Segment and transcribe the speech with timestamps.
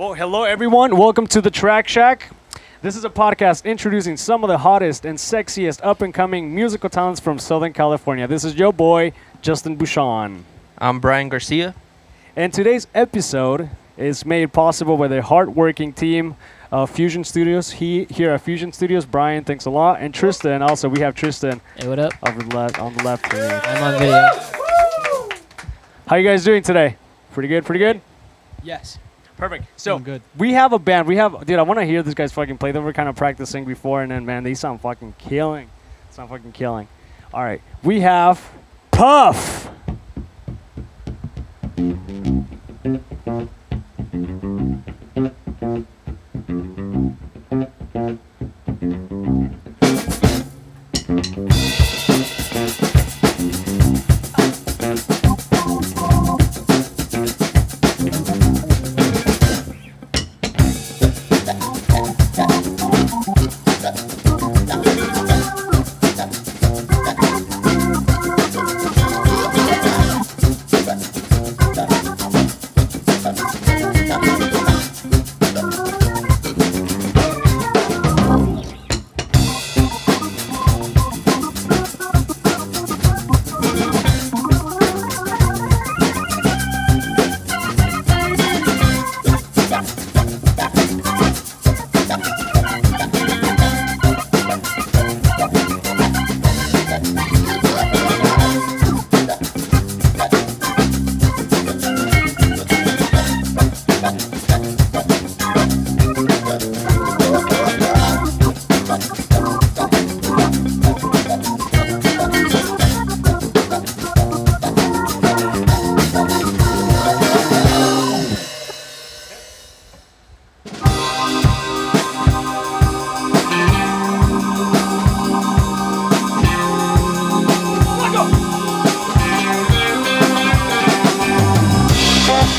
[0.00, 0.96] Well, hello everyone.
[0.96, 2.30] Welcome to the Track Shack.
[2.80, 6.88] This is a podcast introducing some of the hottest and sexiest up and coming musical
[6.88, 8.26] talents from Southern California.
[8.26, 10.46] This is your boy, Justin Bouchon.
[10.78, 11.74] I'm Brian Garcia.
[12.34, 13.68] And today's episode
[13.98, 16.34] is made possible by the hardworking team
[16.72, 17.72] of Fusion Studios.
[17.72, 20.62] He here at Fusion Studios, Brian, thanks a lot, and Tristan.
[20.62, 22.14] Also, we have Tristan Hey, what up?
[22.22, 22.78] on the left.
[22.78, 23.30] On the left.
[23.30, 23.60] here.
[23.64, 24.30] I'm on video.
[26.06, 26.96] How you guys doing today?
[27.34, 27.66] Pretty good.
[27.66, 28.00] Pretty good.
[28.62, 28.96] Yes.
[29.40, 29.64] Perfect.
[29.76, 30.22] So Doing good.
[30.36, 31.08] we have a band.
[31.08, 31.58] We have, dude.
[31.58, 32.72] I want to hear these guys fucking play.
[32.72, 35.70] They were kind of practicing before, and then man, they sound fucking killing.
[36.10, 36.88] Sound fucking killing.
[37.32, 38.46] All right, we have
[38.90, 39.70] Puff.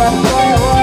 [0.00, 0.79] Dude,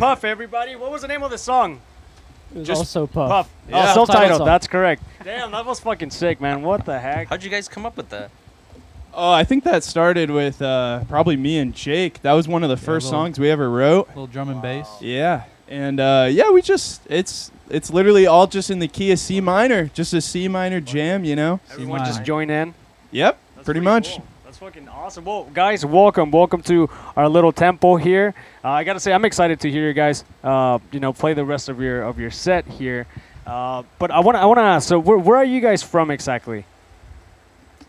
[0.00, 0.76] Puff, everybody.
[0.76, 1.78] What was the name of the song?
[2.54, 3.28] It was Just also Puff.
[3.28, 3.50] Puff.
[3.68, 3.76] Yeah.
[3.76, 4.48] Oh, Self-titled self-titled.
[4.48, 5.02] That's correct.
[5.22, 6.62] Damn, that was fucking sick, man.
[6.62, 7.28] What the heck?
[7.28, 8.30] How'd you guys come up with that?
[9.12, 12.22] Oh, I think that started with uh, probably me and Jake.
[12.22, 14.08] That was one of the first little- songs we ever wrote.
[14.08, 14.88] little drum and bass.
[15.02, 19.18] Yeah, and uh, yeah, we just it's it's literally all just in the key of
[19.18, 21.60] C minor, just a C minor jam, you know.
[21.72, 22.10] Everyone minor.
[22.12, 22.72] just join in.
[23.10, 24.16] Yep, That's pretty much.
[24.16, 24.24] cool.
[24.60, 25.24] That's fucking awesome.
[25.24, 28.34] Well, guys, welcome, welcome to our little temple here.
[28.62, 31.44] Uh, I gotta say, I'm excited to hear you guys, uh, you know, play the
[31.44, 33.06] rest of your of your set here.
[33.46, 34.86] Uh, but I want to I want to ask.
[34.88, 36.66] So, where, where are you guys from exactly?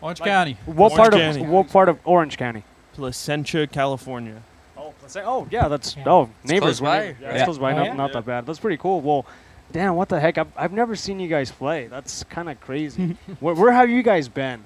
[0.00, 0.56] Orange Like, County.
[0.64, 1.42] What Orange part County.
[1.42, 2.64] of what part of Orange County?
[2.94, 4.42] Placentia, California.
[4.76, 6.04] Oh, let's say, oh yeah, that's Yeah.
[6.06, 6.80] oh It's neighbors.
[6.80, 7.04] close we're by.
[7.04, 7.34] Yeah, Yeah.
[7.34, 7.72] it's close by.
[7.72, 7.92] Oh, not, yeah?
[7.94, 8.46] not that bad.
[8.46, 9.00] That's pretty cool.
[9.02, 9.26] Well,
[9.72, 10.38] damn, what the heck?
[10.38, 11.86] I've, I've never seen you guys play.
[11.88, 13.18] That's kind of crazy.
[13.40, 14.64] where, where have you guys been?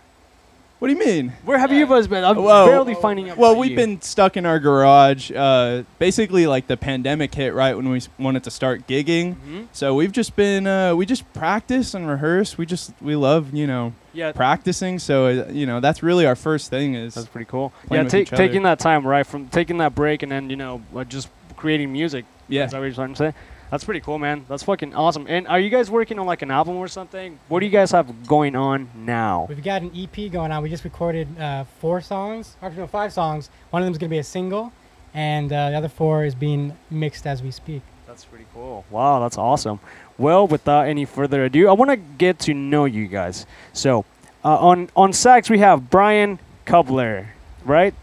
[0.78, 1.32] What do you mean?
[1.46, 2.22] Where have you guys been?
[2.22, 3.38] I'm Well- barely finding out.
[3.38, 3.76] Well, we've you.
[3.76, 5.30] been stuck in our garage.
[5.34, 9.36] Uh, basically, like the pandemic hit right when we wanted to start gigging.
[9.36, 9.66] Mhm.
[9.72, 12.58] So we've just been uh, we just practice and rehearse.
[12.58, 14.98] We just we love you know Yeah, practicing.
[14.98, 17.72] So uh, you know that's really our first thing is That's pretty cool.
[17.90, 18.46] yeah, with take, each other.
[18.46, 21.90] taking that time right from taking that break and then you know uh, just creating
[21.90, 22.26] music.
[22.48, 22.66] yeah.
[22.66, 23.32] Is that what you're trying to say?
[23.70, 24.44] That's pretty cool, man.
[24.48, 25.26] That's fucking awesome.
[25.28, 27.38] And are you guys working on like an album or something?
[27.48, 29.46] What do you guys have going on now?
[29.48, 30.62] We've got an EP going on.
[30.62, 33.50] We just recorded uh, four songs, actually no, five songs.
[33.70, 34.72] One of them is going to be a single,
[35.14, 37.82] and uh, the other four is being mixed as we speak.
[38.06, 38.84] That's pretty cool.
[38.90, 39.80] Wow, that's awesome.
[40.16, 43.46] Well, without any further ado, I want to get to know you guys.
[43.72, 44.04] So,
[44.44, 47.26] uh, on on sax we have Brian Kubler,
[47.64, 47.94] right?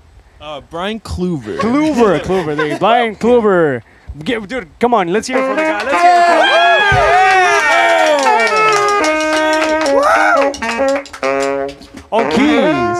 [0.42, 1.58] Uh, Brian Kluver.
[1.60, 2.80] Kluver, Kluver, there you go.
[2.80, 3.82] Brian Kluver.
[4.20, 5.84] Get, dude, come on, let's hear it for the guy.
[5.84, 6.44] Let's hear it for
[12.12, 13.00] On keys.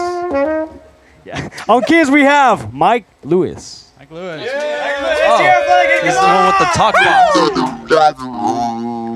[1.24, 1.48] Yeah.
[1.68, 3.92] On keys we have Mike Lewis.
[3.96, 4.50] Mike Lewis.
[4.50, 5.38] Oh,
[6.02, 7.36] he's the one with the talk box.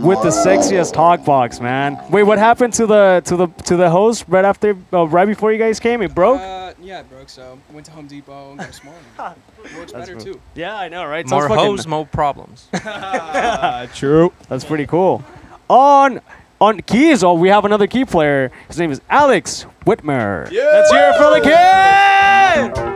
[0.05, 1.99] with the sexiest talk box, man.
[2.11, 5.53] Wait, what happened to the to the to the host right after uh, right before
[5.53, 6.01] you guys came?
[6.01, 6.41] It broke.
[6.41, 6.58] Uh,
[6.89, 7.29] yeah, it broke.
[7.29, 9.35] So I went to Home Depot and got a small one.
[9.77, 10.25] Works That's better cool.
[10.35, 10.41] too.
[10.55, 11.27] yeah, I know, right?
[11.29, 12.69] More Sounds fucking- hoes, more problems.
[12.73, 14.33] Uh, true.
[14.49, 15.23] That's pretty cool.
[15.69, 16.21] On
[16.61, 18.51] on keys, oh, we have another key player.
[18.67, 20.51] His name is Alex Whitmer.
[20.51, 20.63] Yeah.
[20.65, 22.89] Let's hear it for the kid.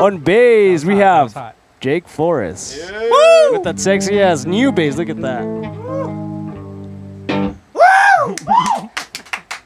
[0.00, 1.56] on bass, we have was hot.
[1.80, 2.78] Jake Flores
[3.52, 4.96] with that sexy ass new bass.
[4.96, 5.79] Look at that.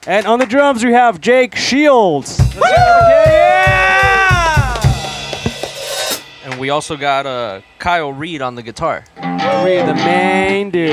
[0.07, 2.39] And on the drums, we have Jake Shields.
[2.39, 3.31] Let's hear it for the kid.
[6.45, 6.51] Yeah!
[6.51, 9.05] And we also got uh, Kyle Reed on the guitar.
[9.17, 10.91] Reed, the main dude.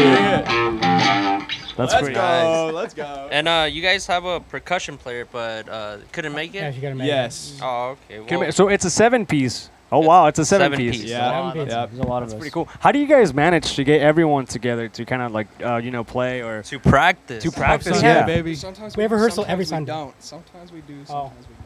[1.77, 2.71] That's Let's pretty go.
[2.73, 3.27] Let's go.
[3.31, 6.75] And uh, you guys have a percussion player, but uh, couldn't make Yeah, it.
[6.75, 7.57] you got to make Yes.
[7.61, 8.23] Oh, okay.
[8.27, 9.69] Can Well, we- So it's a seven piece.
[9.93, 11.01] Oh wow, it's a seven, Seven piece.
[11.01, 11.09] piece.
[11.09, 11.17] Yeah.
[11.31, 11.53] Seven Yep.
[11.53, 11.89] pieces.
[11.97, 12.39] There's a lot That's of us.
[12.41, 12.69] pretty cool.
[12.79, 15.91] How do you guys manage to get everyone together to kind of like uh, you
[15.91, 17.43] know play or to practice.
[17.43, 17.95] to practice?
[17.99, 18.55] Sunday, Yeah, baby.
[18.55, 19.91] Sometimes We have rehearsal sometimes every we Sunday.
[19.91, 20.23] Don't.
[20.23, 20.95] Sometimes we do.
[21.01, 21.05] Oh.
[21.05, 21.65] Sometimes we don't.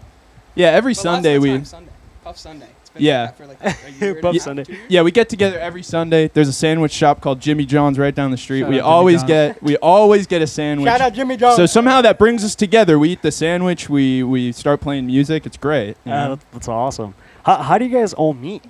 [0.56, 1.50] Yeah, every But last Sunday we.
[1.50, 1.92] time, Sunday.
[2.24, 2.68] Puff Sunday.
[2.82, 3.22] It's been Yeah.
[3.26, 4.64] Like for like a year Puff Sunday.
[4.64, 4.78] two.
[4.90, 6.28] Yeah, we get together every Sunday.
[6.34, 8.62] There's a sandwich shop called Jimmy John's right down the street.
[8.62, 9.28] Shout we always John's.
[9.28, 10.90] get we always get a sandwich.
[10.90, 11.58] Shout out Jimmy John's.
[11.58, 12.98] So somehow that brings us together.
[12.98, 13.88] We eat the sandwich.
[13.88, 15.46] We we start playing music.
[15.46, 15.96] It's great.
[16.06, 16.36] Yeah, know?
[16.36, 17.14] that's, that's awesome.
[17.46, 18.64] How, how do you guys all meet?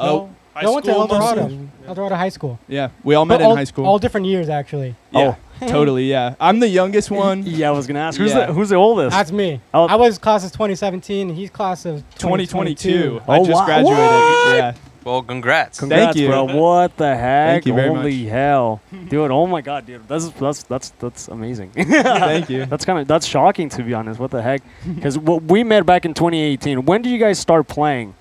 [0.00, 1.42] oh High I went to school El Dorado.
[1.42, 1.68] mostly.
[1.86, 2.58] El Dorado High School.
[2.68, 3.84] yeah, we all met But all, in high school.
[3.86, 4.94] All different years, actually.
[5.12, 6.04] yeah, totally.
[6.10, 7.42] Yeah, I'm the youngest one.
[7.46, 8.46] Yeah, I was gonna ask who's Yeah.
[8.46, 9.16] the who's the oldest?
[9.16, 9.60] That's me.
[9.74, 9.86] Oh.
[9.86, 11.34] I was class of 2017.
[11.34, 13.18] He's class of 2022.
[13.18, 13.20] 2022.
[13.30, 13.66] I Oh, just wow.
[13.66, 13.98] graduated.
[13.98, 14.56] What?
[14.56, 14.74] Yeah.
[15.08, 15.78] Well, congrats.
[15.78, 16.28] Congrats, you.
[16.28, 16.44] bro.
[16.44, 17.54] What the heck?
[17.54, 18.30] Thank you very Holy much.
[18.30, 19.30] hell, dude!
[19.30, 21.70] Oh my god, dude, that's that's that's that's amazing.
[21.70, 22.66] Thank you.
[22.66, 24.20] That's kind of that's shocking to be honest.
[24.20, 24.60] What the heck?
[24.94, 26.84] Because we met back in 2018.
[26.84, 28.14] When did you guys start playing?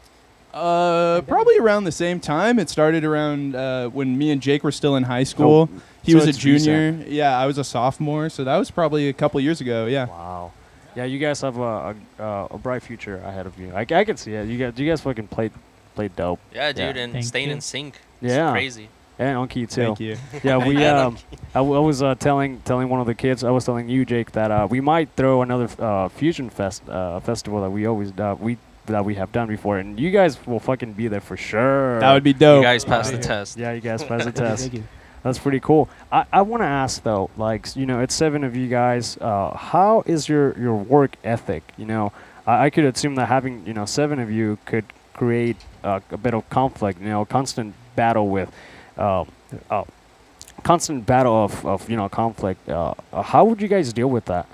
[0.54, 2.58] Uh, probably around the same time.
[2.58, 5.70] It started around uh, when me and Jake were still in high school.
[6.04, 7.04] he so was a it's junior.
[7.08, 8.30] Yeah, I was a sophomore.
[8.30, 9.88] So that was probably a couple years ago.
[9.88, 10.06] Yeah.
[10.06, 10.52] Wow.
[10.96, 13.74] Yeah, you guys have a a, uh, a bright future ahead of you.
[13.76, 14.48] I, I can see it.
[14.48, 15.52] You guys you guys fucking played
[15.98, 16.40] played dope.
[16.54, 17.04] Yeah, dude, Yeah.
[17.04, 17.56] and Thank staying you.
[17.56, 18.00] in sync.
[18.22, 18.52] Yeah.
[18.52, 18.88] crazy.
[19.20, 19.82] And on key too.
[19.82, 20.16] Thank you.
[20.44, 21.18] Yeah, we And on um,
[21.56, 23.44] I, w- I was uh, telling telling one of the kids.
[23.44, 27.20] I was telling you, Jake, that uh, we might throw another uh, fusion fest uh,
[27.20, 30.60] festival that we always uh, we that we have done before, and you guys will
[30.62, 32.00] fucking be there for sure.
[32.00, 32.62] That would be dope.
[32.62, 33.58] You guys passed the test.
[33.58, 34.62] Yeah, you guys pass the test.
[34.70, 34.84] Thank you.
[35.24, 35.90] That's pretty cool.
[36.12, 39.18] I, I want to ask though, like you know, it's seven of you guys.
[39.20, 41.64] Uh, how is your your work ethic?
[41.76, 42.14] You know,
[42.46, 44.86] I, I could assume that having you know seven of you could
[45.18, 47.02] create uh, a bit of conflict.
[47.02, 48.50] You know, constant battle with,
[48.98, 49.26] uh,
[49.70, 49.84] uh,
[50.64, 52.70] constant battle of, of you know conflict.
[52.70, 54.48] Uh, uh, how would you guys deal with that?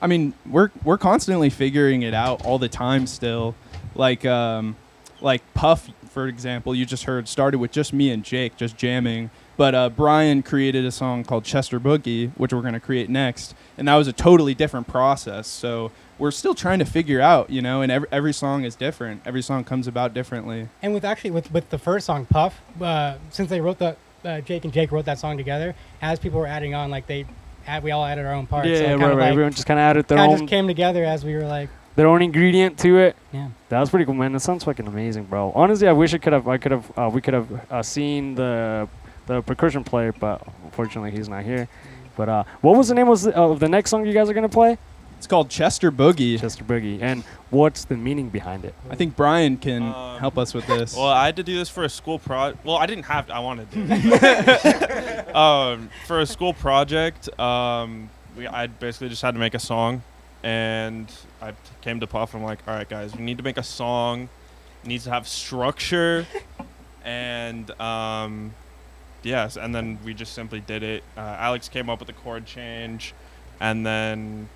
[0.00, 3.54] I mean, we're we're constantly figuring it out all the time still.
[3.94, 4.74] Like um
[5.20, 9.30] like Puff, for example, you just heard started with just me and Jake just jamming.
[9.56, 13.54] But uh, Brian created a song called Chester Boogie, which we're going to create next,
[13.76, 15.46] and that was a totally different process.
[15.46, 19.22] So we're still trying to figure out, you know, and every, every song is different.
[19.26, 20.68] Every song comes about differently.
[20.80, 24.40] And with actually with with the first song Puff, uh, since they wrote the uh,
[24.40, 27.26] Jake and Jake wrote that song together, as people were adding on, like they
[27.66, 28.68] add, we all added our own parts.
[28.68, 29.12] yeah, so it right, kind right.
[29.12, 31.24] of like, Everyone just kind of added their kind own of just came together as
[31.24, 33.16] we were like, their own ingredient to it.
[33.32, 33.48] yeah.
[33.68, 34.32] That was pretty cool, man.
[34.32, 35.52] That sounds fucking amazing, bro.
[35.54, 38.34] Honestly, I wish I could have, I could have, uh, we could have uh, seen
[38.34, 38.88] the
[39.26, 41.68] the percussion player, but unfortunately he's not here.
[42.16, 44.34] But uh, what was the name of the, of the next song you guys are
[44.34, 44.76] gonna play?
[45.18, 46.40] It's called Chester Boogie.
[46.40, 48.74] Chester Boogie, and what's the meaning behind it?
[48.90, 50.96] I think Brian can Um, help us with this.
[50.96, 52.54] Well, I had to do this for a school pro.
[52.64, 53.34] Well, I didn't have to.
[53.34, 55.36] I wanted to.
[55.38, 60.02] um, for a school project, um, we I basically just had to make a song,
[60.42, 61.10] and
[61.40, 61.52] I
[61.82, 62.34] came to Puff.
[62.34, 64.28] I'm like, all right, guys, we need to make a song.
[64.82, 66.26] It needs to have structure,
[67.04, 68.54] and um,
[69.22, 71.02] yes, and then we just simply did it.
[71.16, 73.14] Uh, Alex came up with the chord change,
[73.60, 74.48] and then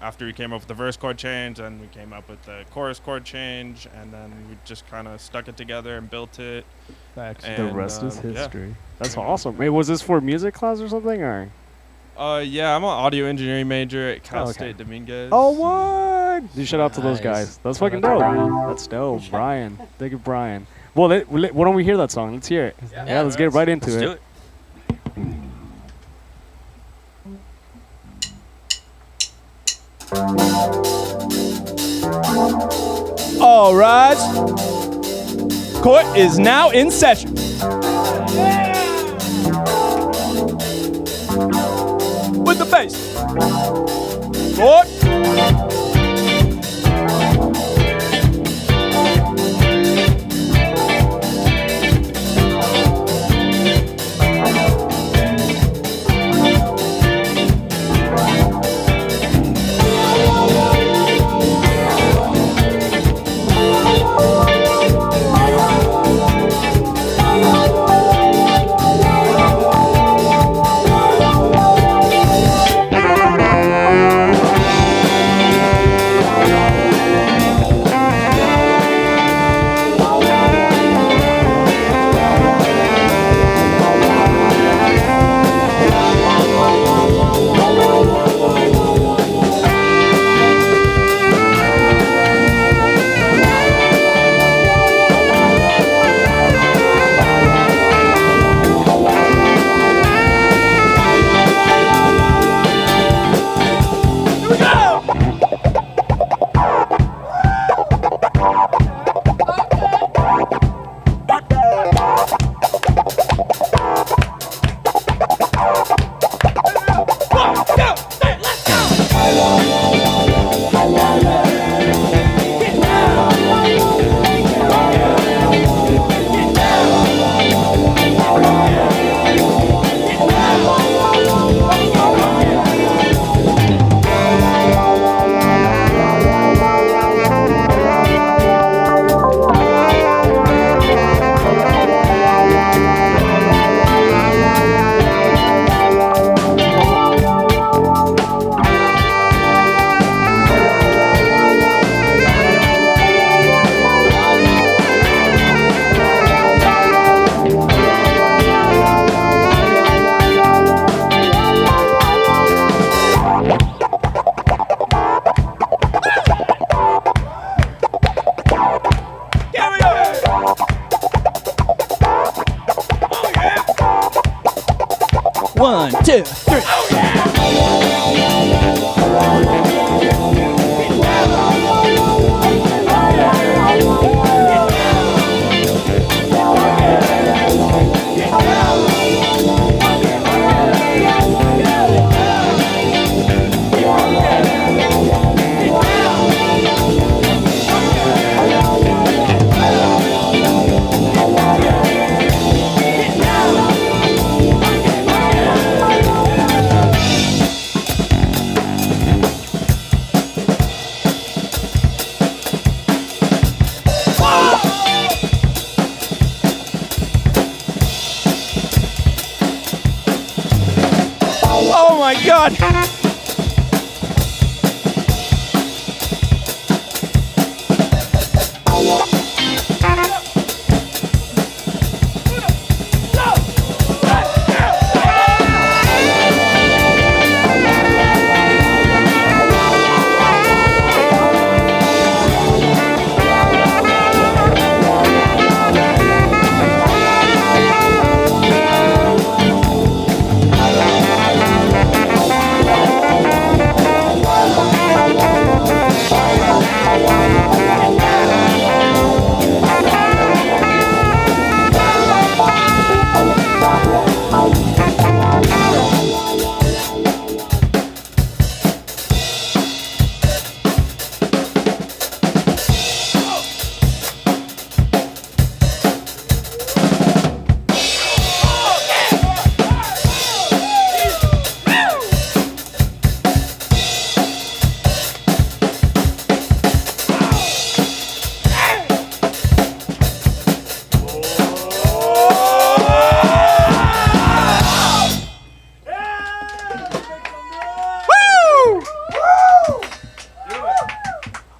[0.00, 2.64] after we came up with the verse chord change, and we came up with the
[2.70, 6.64] chorus chord change, and then we just kind of stuck it together and built it.
[7.14, 7.44] Facts.
[7.44, 8.38] the And, rest is um, yeah.
[8.38, 8.74] history.
[8.98, 9.56] That's awesome.
[9.56, 11.50] Hey, was this for music class or something, or?
[12.16, 14.52] Uh, yeah, I'm an audio engineering major at Cal Oh, okay.
[14.52, 15.28] State Dominguez.
[15.30, 16.42] Oh, what?
[16.56, 17.58] You shout out to those guys.
[17.58, 18.18] That's fucking dope.
[18.18, 18.66] Brian.
[18.68, 19.78] That's dope, Brian.
[19.98, 20.66] Thank you, Brian.
[20.94, 22.34] Well, let, let- why don't we hear that song?
[22.34, 22.76] Let's hear it.
[22.92, 23.06] Yeah.
[23.06, 24.06] Yeah, let's get right into Let's it.
[24.06, 24.20] do it.
[33.40, 34.16] All right.
[35.82, 37.34] Court is now in session.
[42.44, 43.14] With the bass.
[44.56, 45.77] Court.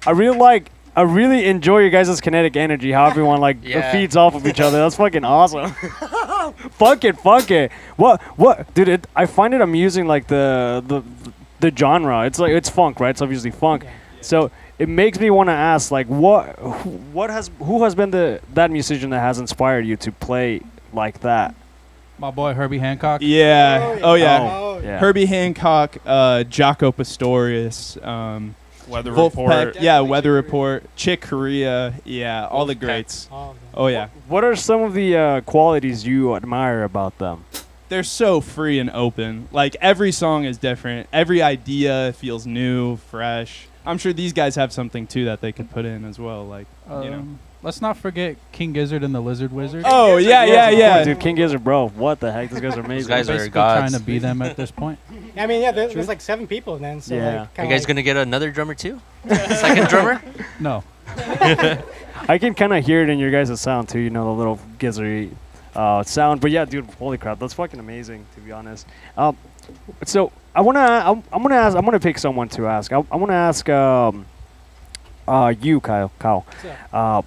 [0.09, 0.71] I really like.
[0.95, 2.91] I really enjoy you guys' kinetic energy.
[2.91, 3.91] How everyone like Yeah.
[3.91, 4.79] feeds off of each other.
[4.79, 5.71] That's fucking awesome.
[6.71, 7.71] fuck it, fuck it.
[7.95, 8.89] What, what, dude?
[8.89, 11.03] It, I find it amusing, like the the
[11.59, 12.25] the genre.
[12.25, 13.11] It's like it's funk, right?
[13.11, 13.83] It's obviously funk.
[13.83, 13.91] Yeah.
[14.21, 18.11] So it makes me want to ask, like, what, who- what has, who has been
[18.11, 20.61] the that musician that has inspired you to play
[20.91, 21.53] like that?
[22.17, 23.21] My boy Herbie Hancock.
[23.21, 23.99] Yeah.
[24.01, 24.39] Oh yeah.
[24.51, 24.97] Oh, Yeah.
[24.99, 28.55] Herbie Hancock, uh, Jaco Pastorius, um,
[28.89, 29.81] Weather Wolfpack, report.
[29.81, 33.27] yeah, Weather Report, Chick Corea, yeah, all the greats.
[33.31, 33.55] all.
[33.73, 37.45] Oh yeah, What are some of the uh, qualities you admire about them?
[37.89, 39.47] they're so free and open.
[39.51, 41.07] Like every song is different.
[41.11, 43.67] Every idea feels new, fresh.
[43.85, 46.45] I'm sure these guys have something too that they could put in as well.
[46.45, 47.27] Like you know.
[47.61, 49.83] Let's not forget King Gizzard and the Lizard Wizard.
[49.85, 51.03] Oh yeah, yeah, yeah.
[51.03, 51.89] Dude, King Gizzard, bro.
[51.89, 52.49] What the heck?
[52.49, 53.09] These guys are amazing.
[53.09, 53.91] guys are Basically gods.
[53.91, 54.97] trying to be them at this point.
[55.37, 57.01] I mean, yeah, there, there's like seven people then.
[57.01, 57.41] So Yeah.
[57.41, 59.01] like, Are you guys like, gonna get another drummer too?
[59.27, 60.21] Second drummer?
[60.61, 60.83] No.
[62.27, 63.99] I can kind of hear it in your guys' sound too.
[63.99, 65.31] You know the little gizzardy
[65.75, 66.39] uh, sound.
[66.41, 68.25] But yeah, dude, holy crap, that's fucking amazing.
[68.35, 68.87] To be honest.
[69.17, 69.35] Um,
[70.05, 72.91] so I wanna, I'm, I'm gonna ask, I'm gonna pick someone to ask.
[72.93, 74.25] I, I wanna ask, um,
[75.27, 76.45] uh, you, Kyle, Kyle.
[76.61, 77.21] What's Uh,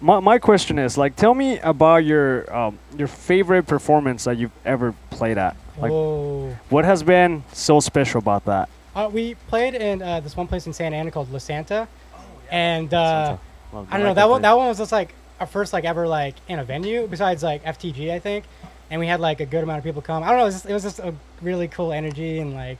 [0.00, 4.52] my, my question is like, tell me about your um, your favorite performance that you've
[4.64, 5.56] ever played at.
[5.78, 6.56] Like, Whoa.
[6.70, 8.68] what has been so special about that?
[8.94, 11.86] Uh, we played in uh, this one place in Santa Ana called La Santa,
[12.50, 13.36] and uh,
[13.72, 14.42] Love I don't know that one.
[14.42, 17.62] That one was just like our first like ever like in a venue besides like
[17.64, 18.44] FTG I think,
[18.90, 20.22] and we had like a good amount of people come.
[20.22, 20.42] I don't know.
[20.42, 22.78] It was just, it was just a really cool energy and like,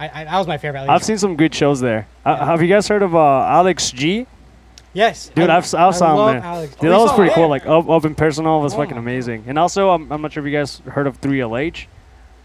[0.00, 0.88] I, I that was my favorite.
[0.88, 2.08] I've seen some good shows there.
[2.24, 2.46] Uh, Yeah.
[2.46, 4.26] have you guys heard of uh, Alex G?
[4.92, 6.44] Yes, Dude, I, I've s- I saw him there.
[6.44, 6.74] Alex.
[6.76, 7.42] Dude, Oh, that was pretty him cool.
[7.44, 7.48] there?
[7.48, 9.44] Like up, up in person, all was Oh fucking amazing.
[9.46, 11.86] And also, I'm, I'm not sure if you guys heard of 3LH.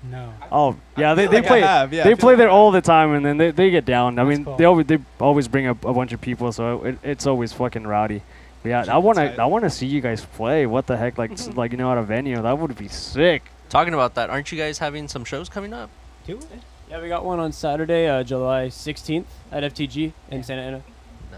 [0.10, 0.34] no.
[0.52, 2.82] Oh, yeah, they, they like I play have, yeah, they play like there all the
[2.82, 4.20] time, and then they, they get down.
[4.20, 4.58] I That's mean, cool.
[4.58, 7.86] they always they always bring up a bunch of people, so it, it's always fucking
[7.88, 8.22] rowdy.
[8.64, 10.66] But yeah, I wanna I want to see you guys play.
[10.66, 13.44] What the heck, like like you know at a venue that would be sick.
[13.70, 15.90] Talking about that, aren't you guys having some shows coming up?
[16.28, 16.48] Do it.
[16.90, 20.84] Yeah, we got one on Saturday, uh, July 16th at FTG in Santa Ana.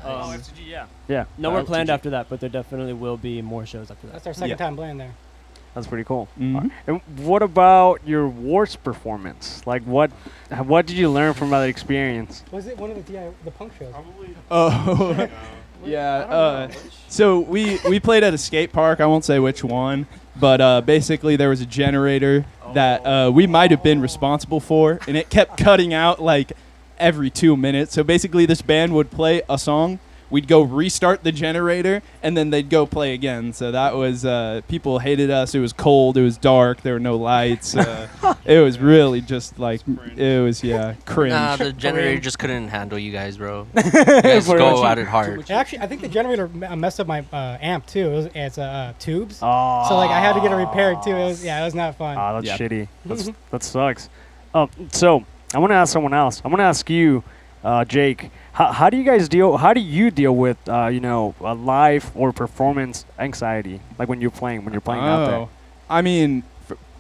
[0.04, 0.50] Nice.
[0.50, 3.90] Um, yeah, yeah, no more planned after that, but there definitely will be more shows
[3.92, 4.14] after that.
[4.14, 4.56] That's our second Yeah.
[4.56, 5.14] time playing there.
[5.76, 6.28] that's pretty cool.
[6.40, 6.72] Mhm.
[6.88, 9.62] And what about your worst performance?
[9.68, 10.10] Like what
[10.66, 12.44] what did you learn from that experience?
[12.52, 13.94] Was it one of the DI, the punk shows?
[14.50, 15.28] Oh,
[15.86, 16.16] yeah.
[16.18, 16.72] Uh,
[17.08, 19.00] so we we played at a skate park.
[19.00, 23.46] I won't say which one, but uh, basically there was a generator that uh, we
[23.48, 26.54] might have been responsible for, and it kept cutting out like
[27.00, 27.94] every two minutes.
[27.94, 30.00] So basically, this band would play a song.
[30.30, 33.54] We'd go restart the generator, and then they'd go play again.
[33.54, 35.56] So that was uh, people hated us.
[35.56, 36.18] It was cold.
[36.18, 36.82] It was dark.
[36.82, 37.74] There were no lights.
[37.78, 38.10] Uh,
[38.46, 39.80] it was really just like
[40.18, 41.32] it was yeah cringe.
[41.32, 43.68] Nah, the generator just couldn't handle you guys, bro.
[43.78, 43.82] You
[44.22, 44.92] guys For go what?
[44.92, 45.50] at it hard.
[45.50, 48.08] Actually, I think the generator me- uh, messed up my uh, amp too.
[48.12, 49.40] It was it's uh, uh, tubes.
[49.42, 51.12] Oh, So like I had to get it repaired too.
[51.12, 52.18] It was yeah, it was not fun.
[52.18, 52.60] Ah, that's Yep.
[52.70, 52.88] shitty.
[53.06, 54.10] That's, that sucks.
[54.54, 56.42] Um, so I want to ask someone else.
[56.44, 57.24] I want to ask you,
[57.64, 58.30] uh, Jake.
[58.54, 59.58] How, how do you guys deal?
[59.58, 63.80] How do you deal with uh, you know uh, or performance anxiety?
[63.98, 65.36] Like when you're playing, when you're playing out there.
[65.36, 65.50] Oh.
[65.90, 66.44] I mean,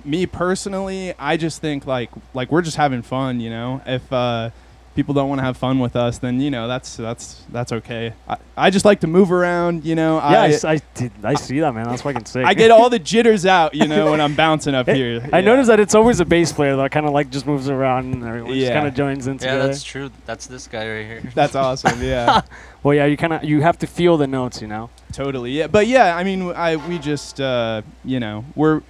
[0.05, 3.81] me personally, I just think like like we're just having fun, you know.
[3.85, 4.51] If uh,
[4.97, 8.11] people don't want to have fun with us, then you know that's that's that's okay.
[8.27, 10.15] I, I just like to move around, you know.
[10.17, 11.85] Yeah, I, I, s- I did- I see that man.
[11.87, 12.45] That's fucking sick.
[12.45, 15.21] I get all the jitters out, you know, when I'm bouncing up here.
[15.31, 15.45] I Yeah.
[15.45, 18.23] noticed that it's always a bass player that kind of like just moves around and
[18.25, 19.59] everyone just kind of joins in Together.
[19.59, 20.09] Yeah, that's true.
[20.25, 21.21] That's this guy right here.
[21.35, 22.01] That's awesome.
[22.03, 22.41] Yeah,
[22.83, 24.89] well, yeah, you kind of you have to feel the notes, you know.
[25.13, 25.51] totally.
[25.51, 28.81] Yeah, but yeah, I mean, I we just uh, you know we're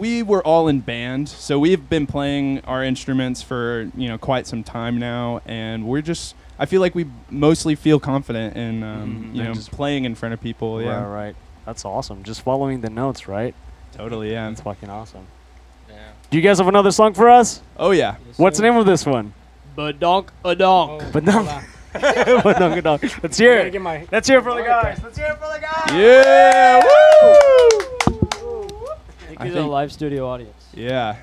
[0.00, 4.46] we were all in band, so we've been playing our instruments for you know quite
[4.46, 6.34] some time now, and we're just.
[6.58, 10.04] I feel like we mostly feel confident in um, Mhm, you and know just- playing
[10.04, 10.82] in front of people.
[10.82, 11.36] Yeah, Right, right.
[11.64, 12.22] That's awesome.
[12.24, 13.54] Just following the notes, right?
[13.96, 14.32] totally.
[14.32, 14.48] Yeah.
[14.48, 15.26] That's fucking awesome.
[15.88, 15.96] Yeah.
[16.30, 17.60] Do you guys have another song for us?
[17.76, 18.16] Oh yeah.
[18.36, 19.32] What's the name of this one?
[19.76, 21.02] Badonk a donk.
[21.02, 21.64] Oh, But no- hold on.
[21.92, 23.02] But no, good dog.
[23.22, 23.74] Let's hear it.
[24.12, 25.00] Let's hear it for the guys.
[25.02, 25.92] Let's hear it for the guys.
[25.92, 26.84] Yeah.
[26.86, 28.16] Woo!
[29.40, 30.66] Thank I you to the think- live studio audience.
[30.74, 31.16] Yeah.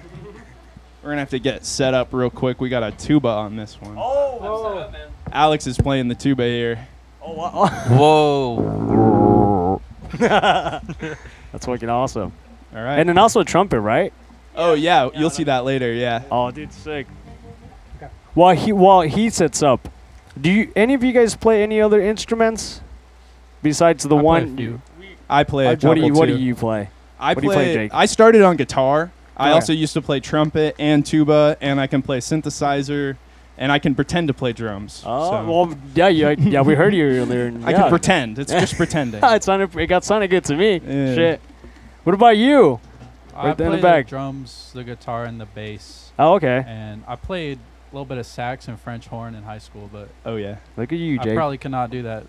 [1.04, 2.60] We're gonna have to get set up real quick.
[2.60, 3.96] We got a tuba on this one.
[3.98, 4.90] Oh,
[5.32, 6.88] Alex is playing the tuba here.
[7.24, 7.68] oh, wow.
[7.90, 9.82] Whoa.
[10.18, 12.34] That's fucking awesome.
[12.76, 12.98] All right.
[13.00, 14.12] And then also a trumpet, right?
[14.56, 15.94] oh yeah, you'll see that later.
[15.94, 16.24] Yeah.
[16.32, 17.06] Oh, dude, sick.
[17.98, 18.10] Okay.
[18.34, 19.88] While he while he sets up,
[20.40, 22.82] do you any of you guys play any other instruments
[23.62, 24.58] besides the I play a one?
[24.58, 24.82] few.
[25.30, 25.66] I play.
[25.68, 26.90] a what do you couple What do you play?
[27.20, 27.74] I what do you play, play.
[27.74, 27.94] Jake?
[27.94, 29.12] I started on guitar.
[29.36, 29.54] I Okay.
[29.54, 33.18] also used to play trumpet and tuba, and I can play synthesizer.
[33.60, 35.02] and I can pretend to play drums.
[35.04, 36.62] Oh, so well, yeah, yeah, yeah.
[36.62, 37.48] We heard you earlier.
[37.48, 37.78] and I yeah.
[37.82, 38.38] can pretend.
[38.38, 39.20] It's just pretending.
[39.24, 39.76] it sounded.
[39.76, 40.74] It got sounded good to me.
[40.86, 41.16] Yeah.
[41.16, 41.42] Shit.
[42.04, 42.80] What about you?
[43.36, 44.08] I Right there in the play back.
[44.08, 46.12] drums, the guitar, and the bass.
[46.20, 46.64] Oh, okay.
[46.68, 47.58] And I played
[47.92, 50.58] a little bit of sax and French horn in high school, but oh yeah.
[50.78, 51.36] Look at you, I Jake.
[51.36, 52.26] probably cannot do that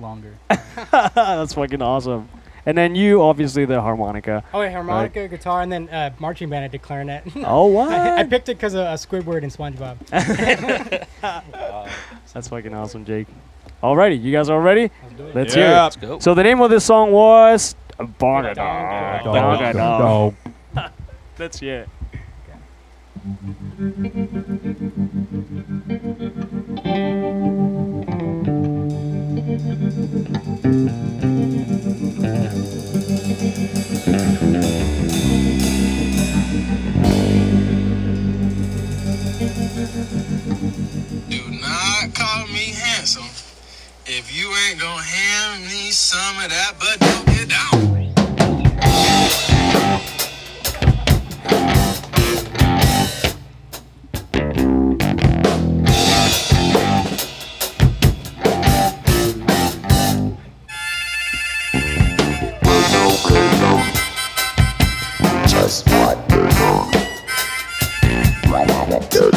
[0.00, 0.34] longer.
[0.90, 2.28] That's fucking awesome.
[2.64, 4.44] And then you, obviously, the harmonica.
[4.54, 6.64] Oh, yeah, harmonica, guitar, and then uh, marching band.
[6.64, 7.24] I did clarinet.
[7.44, 7.92] Oh, what?
[7.92, 9.98] I, I picked it because of uh, Squidward and SpongeBob.
[12.32, 13.26] That's fucking awesome, Jake.
[13.82, 14.90] Alrighty, you guys all ready?
[15.02, 15.32] Let's do.
[15.34, 15.70] Let's hear it.
[15.70, 16.18] Let's go.
[16.20, 17.74] So the name of this song was
[18.18, 20.06] Bonga Dog.
[21.38, 21.88] Let's hear it.
[30.22, 30.41] Do
[43.14, 43.24] handsome
[44.06, 47.92] if you ain't gonna hand me some of that, but don't get down.
[68.54, 69.31] I don't know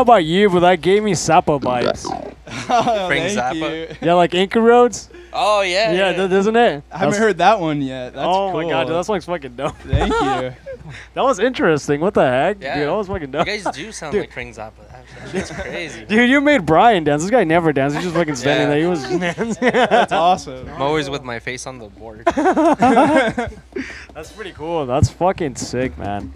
[0.00, 2.06] about you, but that gave me Zappa vibes.
[2.70, 3.90] Oh, Frank thank Zappa.
[3.90, 3.96] you.
[4.06, 5.08] yeah, like Inca Roads.
[5.34, 5.92] Oh yeah.
[5.92, 6.82] Yeah, th- doesn't it?
[6.90, 8.14] I haven't That's- heard that one yet.
[8.14, 8.62] That's oh cool.
[8.62, 9.76] my god, dude, that song's fucking dope.
[9.78, 10.54] Thank you.
[11.12, 12.00] That was interesting.
[12.00, 12.62] What the heck?
[12.62, 12.78] Yeah.
[12.78, 13.46] Dude, that was fucking dope.
[13.46, 14.22] You guys do sound Dude.
[14.22, 14.72] like Frank Zappa.
[15.32, 16.06] That's crazy.
[16.06, 17.20] Dude, you made Brian dance.
[17.22, 17.96] This guy never danced.
[17.96, 18.74] He's just fucking standing Yeah.
[18.74, 18.80] there.
[18.80, 19.70] He was dancing.
[19.70, 20.66] That's awesome.
[20.70, 22.22] I'm always with my face on the board.
[22.26, 24.86] That's pretty cool.
[24.86, 26.32] That's fucking sick, man.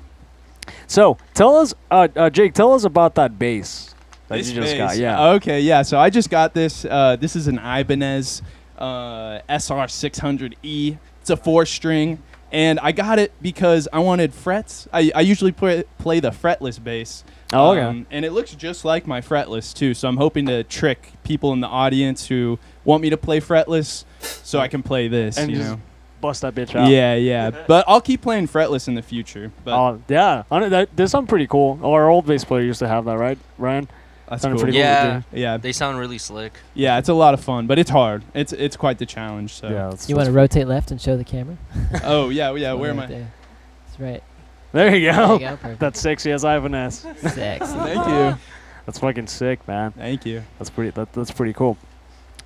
[0.86, 3.94] So tell us, uh, uh, Jake, tell us about that bass
[4.28, 4.90] that This you just got.
[4.90, 4.98] bass.
[4.98, 5.30] Yeah.
[5.32, 5.82] Okay, yeah.
[5.82, 6.84] So I just got this.
[6.84, 8.42] Uh, this is an Ibanez
[8.78, 10.98] uh, SR600E.
[11.20, 14.88] It's a four string, and I got it because I wanted frets.
[14.92, 17.24] I, I usually play, play the fretless bass.
[17.52, 17.82] Oh, okay.
[17.82, 19.94] Um, and it looks just like my fretless too.
[19.94, 24.04] So I'm hoping to trick people in the audience who want me to play fretless,
[24.20, 25.38] so I can play this.
[25.38, 25.80] And you know.
[26.22, 26.88] Bust that bitch out.
[26.88, 27.50] Yeah, yeah.
[27.66, 29.52] But I'll keep playing fretless in the future.
[29.64, 30.44] But Oh yeah.
[30.50, 31.78] I know that, there's something pretty cool.
[31.82, 33.88] Oh, our old bass player used to have that, right, Ryan?
[34.30, 34.62] That's Sounded cool.
[34.64, 35.22] pretty Yeah.
[35.30, 35.38] cool.
[35.38, 36.54] Yeah, They sound really slick.
[36.72, 38.22] yeah, it's a lot of fun, but it's hard.
[38.32, 39.52] It's it's quite the challenge.
[39.52, 39.66] So.
[39.68, 39.74] Yeah.
[39.74, 41.58] You want to that's- rotate left and show the camera?
[42.04, 42.72] Oh yeah, yeah.
[42.72, 43.06] Where am I?
[43.06, 43.32] there.
[43.86, 44.22] That's right.
[44.72, 45.32] There you There go.
[45.34, 45.76] you go.
[45.78, 47.04] That's sexy as Ibanez.
[47.18, 47.74] Sexy.
[47.74, 48.38] Thank you.
[48.86, 49.90] That's fucking sick, man.
[49.92, 50.44] Thank you.
[50.58, 50.90] That's pretty.
[50.92, 51.76] That, that's pretty cool.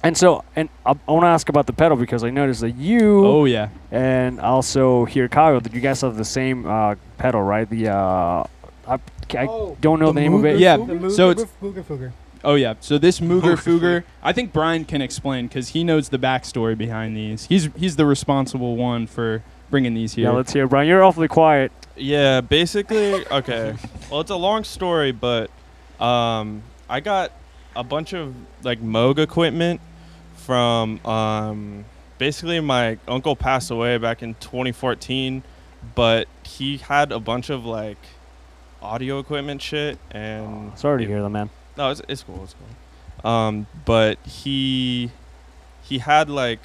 [0.07, 2.77] And so, and I, I want to ask about the pedal because I noticed that
[2.77, 3.71] you Oh yeah.
[3.91, 7.69] and also here, Kyle, that you guys have the same uh, pedal, right?
[7.69, 8.45] The uh,
[8.87, 10.61] I, I Oh, don't know the, name of it.
[10.61, 12.13] Yeah, The so it's- Moog- Mooger Fooger.
[12.45, 12.75] Oh yeah.
[12.79, 17.17] So this Mooger Fooger, I think Brian can explain because he knows the backstory behind
[17.17, 17.47] these.
[17.47, 20.27] He's he's the responsible one for bringing these here.
[20.27, 20.87] Yeah, let's hear, Brian.
[20.87, 21.73] You're awfully quiet.
[21.97, 23.75] Yeah, basically, okay.
[24.09, 25.51] well, it's a long story, but
[25.99, 27.33] um, I got
[27.75, 29.81] a bunch of like Moog equipment
[30.47, 31.85] from um,
[32.19, 35.43] basically my uncle passed away back in 2014,
[35.97, 37.99] but he had a bunch of like
[38.81, 41.51] audio equipment shit and Sorry to hear that, man.
[41.77, 42.45] no, it's, it's cool.
[42.45, 43.29] It's cool.
[43.29, 45.11] Um, but he
[45.83, 46.61] he had like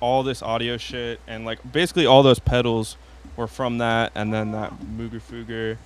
[0.00, 2.96] all this audio shit and like basically all those pedals
[3.36, 5.76] were from that, and then that Mooger Fooger,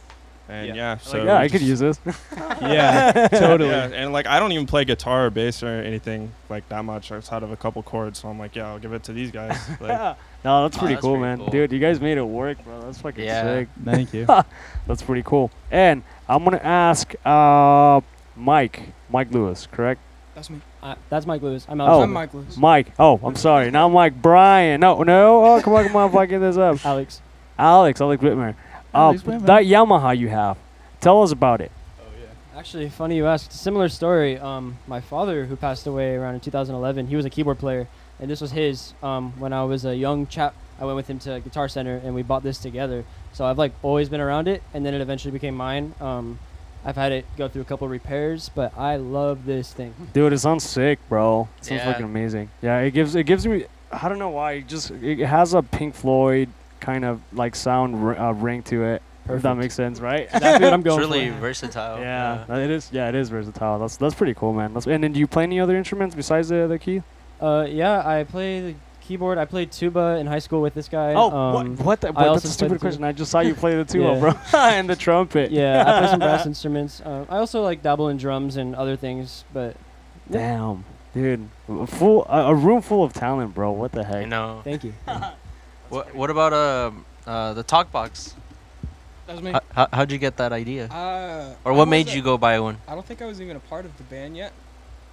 [0.50, 0.74] and Yeah.
[0.74, 1.98] yeah, so Like, yeah, I could use this.
[2.60, 3.70] yeah, totally.
[3.70, 7.12] Yeah, and like I don't even play guitar or bass or anything like that much
[7.12, 9.56] outside of a couple chords, so I'm like, yeah, I'll give it to these guys.
[9.80, 11.38] Like, no, that's Oh, pretty that's cool, pretty man.
[11.38, 11.48] cool.
[11.48, 12.80] Dude, you guys made it work, bro.
[12.82, 13.42] That's fucking Yeah.
[13.42, 13.68] sick.
[13.84, 14.26] Thank you.
[14.86, 15.50] That's pretty cool.
[15.70, 18.00] And I'm gonna ask uh,
[18.36, 20.00] Mike, Mike Lewis, correct?
[20.34, 20.60] That's me.
[20.82, 21.66] Uh, that's Mike Lewis.
[21.68, 22.00] I'm Oh.
[22.02, 22.56] I'm Mike Lewis.
[22.56, 22.92] Mike.
[22.98, 23.70] Oh, I'm sorry.
[23.70, 24.80] Now Mike Brian.
[24.80, 25.44] No, no.
[25.44, 26.84] Oh, come on, come on, fucking this up.
[26.86, 27.20] Alex.
[27.58, 28.54] Alex, Alex Whitmer.
[28.94, 29.46] Uh, Alex Whitmer.
[29.46, 30.56] that Yamaha you have.
[31.00, 31.70] Tell us about it.
[32.00, 32.58] Oh yeah.
[32.58, 33.52] Actually, funny you asked.
[33.52, 34.38] Similar story.
[34.38, 38.30] Um, my father, who passed away around in 2011, he was a keyboard player, and
[38.30, 38.92] this was his.
[39.02, 42.14] Um, when I was a young chap, I went with him to Guitar Center, and
[42.14, 43.04] we bought this together.
[43.32, 45.94] So I've like always been around it, and then it eventually became mine.
[46.00, 46.38] Um,
[46.84, 49.94] I've had it go through a couple repairs, but I love this thing.
[50.14, 51.48] Dude, it sounds sick, bro.
[51.58, 51.92] It sounds Yeah.
[51.92, 52.50] fucking amazing.
[52.62, 53.66] Yeah, it gives it gives me.
[53.92, 54.52] I don't know why.
[54.52, 56.48] It just it has a Pink Floyd
[56.80, 59.02] kind of like sound r- uh, ring to it.
[59.28, 60.28] If that makes sense, right?
[60.34, 61.36] Exactly what I'm going It's really for.
[61.38, 62.00] versatile.
[62.00, 62.88] yeah, it is.
[62.92, 63.78] Yeah, it is versatile.
[63.78, 64.74] That's that's pretty cool, man.
[64.74, 67.02] That's, and then do you play any other instruments besides the the key?
[67.40, 69.38] Uh, yeah, I play the keyboard.
[69.38, 71.14] I played tuba in high school with this guy.
[71.14, 71.84] Oh, um, what?
[71.86, 72.00] What?
[72.00, 73.04] The, I what that's a the stupid question.
[73.04, 74.18] I just saw you play the tuba, Yeah.
[74.20, 75.52] bro, and the trumpet.
[75.52, 77.00] Yeah, I play some brass instruments.
[77.00, 79.76] Uh, I also like dabble in drums and other things, but
[80.28, 83.70] Damn, dude, a full a, a room full of talent, bro.
[83.70, 84.14] What the heck?
[84.16, 84.28] I heck?
[84.28, 84.60] know.
[84.64, 84.94] thank you.
[85.90, 86.90] What What about uh,
[87.26, 88.34] uh the talk box?
[89.26, 89.52] That's me.
[89.52, 90.86] How, how, how'd you get that idea?
[90.86, 92.78] Uh, Or what made wasn't- you go buy one?
[92.88, 94.52] I don't think I was even a part of the band yet,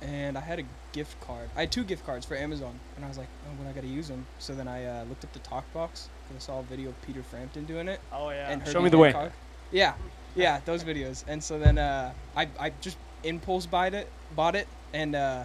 [0.01, 1.49] and I had a gift card.
[1.55, 3.87] I had two gift cards for Amazon, and I was like, oh, when I gotta
[3.87, 4.25] use them.
[4.39, 7.01] So then I uh, looked up the talk box, and I saw a video of
[7.03, 7.99] Peter Frampton doing it.
[8.11, 8.49] Oh yeah.
[8.49, 9.11] and Show me the way.
[9.11, 9.33] Hancock.
[9.71, 9.93] Yeah,
[10.35, 11.23] yeah, those videos.
[11.27, 15.43] And so then uh, I I just impulse bought it, bought it, and uh,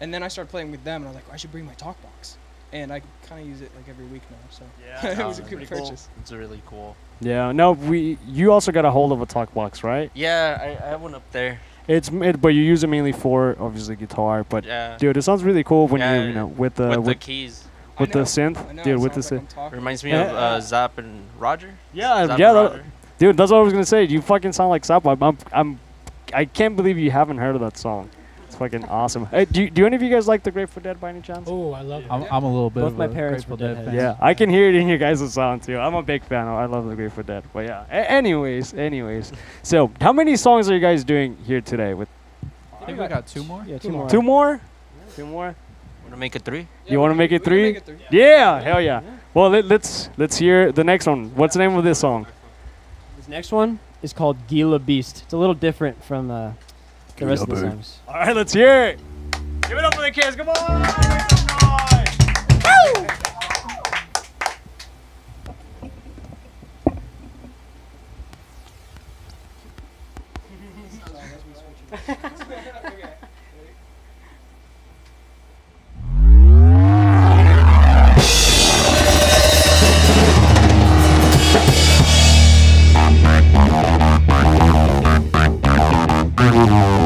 [0.00, 1.74] and then I started playing with them, and I was like, I should bring my
[1.74, 2.36] talk box,
[2.72, 4.36] and I kind of use it like every week now.
[4.50, 5.84] So Yeah, it was a that's good pretty cool.
[5.86, 6.08] purchase.
[6.20, 6.96] It's really cool.
[7.20, 7.52] Yeah.
[7.52, 8.18] No, we.
[8.26, 10.10] You also got a hold of a talk box, right?
[10.14, 11.60] Yeah, I, I have one up there.
[11.88, 14.44] It's it, but you use it mainly for obviously guitar.
[14.44, 14.96] But Yeah.
[14.98, 17.64] dude, it sounds really cool when Yeah, you you know with the with the keys.
[17.98, 18.94] I with the synth, I know, dude.
[18.98, 19.72] it With the sounds like synth.
[19.74, 20.22] Reminds me Yeah.
[20.30, 21.74] of uh, Zapp and Roger.
[21.92, 22.84] Yeah, Zapp yeah, that- Roger.
[23.18, 24.04] Dude, that's what I was gonna say.
[24.04, 25.04] You fucking sound like Zapp.
[25.04, 25.80] I'm, I'm, I'm,
[26.32, 28.08] I can't believe you haven't heard of that song.
[28.60, 29.26] It's fucking awesome.
[29.26, 31.48] Hey, do, do any of you guys like the Grateful Dead by any chance?
[31.48, 32.28] Oh, I love I'm, it.
[32.32, 33.86] I'm a little bit Both of my a parents Grateful were Dead Deadheads.
[33.86, 33.94] fan.
[33.94, 35.78] Yeah, I can hear it in your guys' sound too.
[35.78, 36.48] I'm a big fan.
[36.48, 37.44] I love the Grateful Dead.
[37.52, 37.84] But yeah.
[37.88, 39.32] A- anyways, anyways.
[39.62, 41.94] So, how many songs are you guys doing here today?
[41.94, 42.08] With
[42.82, 43.62] I think we got two more.
[43.64, 44.08] Yeah, two Two more.
[44.08, 44.60] two more?
[45.14, 45.54] Two more?
[46.02, 46.66] Want to make it three?
[46.88, 47.62] You wanna make it three?
[47.62, 47.98] make it three.
[48.10, 49.02] Yeah, hell yeah.
[49.34, 51.30] Well, let, let's let's hear the next one.
[51.36, 52.26] What's the name of this song?
[53.18, 55.22] This next one is called Gila Beast.
[55.22, 56.52] It's a little different from uh,
[57.18, 57.98] the rest of the Gila songs.
[58.06, 59.00] All right, let's hear it.
[59.62, 60.36] Give it up for the kids.
[60.36, 60.82] Come on.
[60.82, 62.18] Make some noise.
[86.50, 86.97] Thank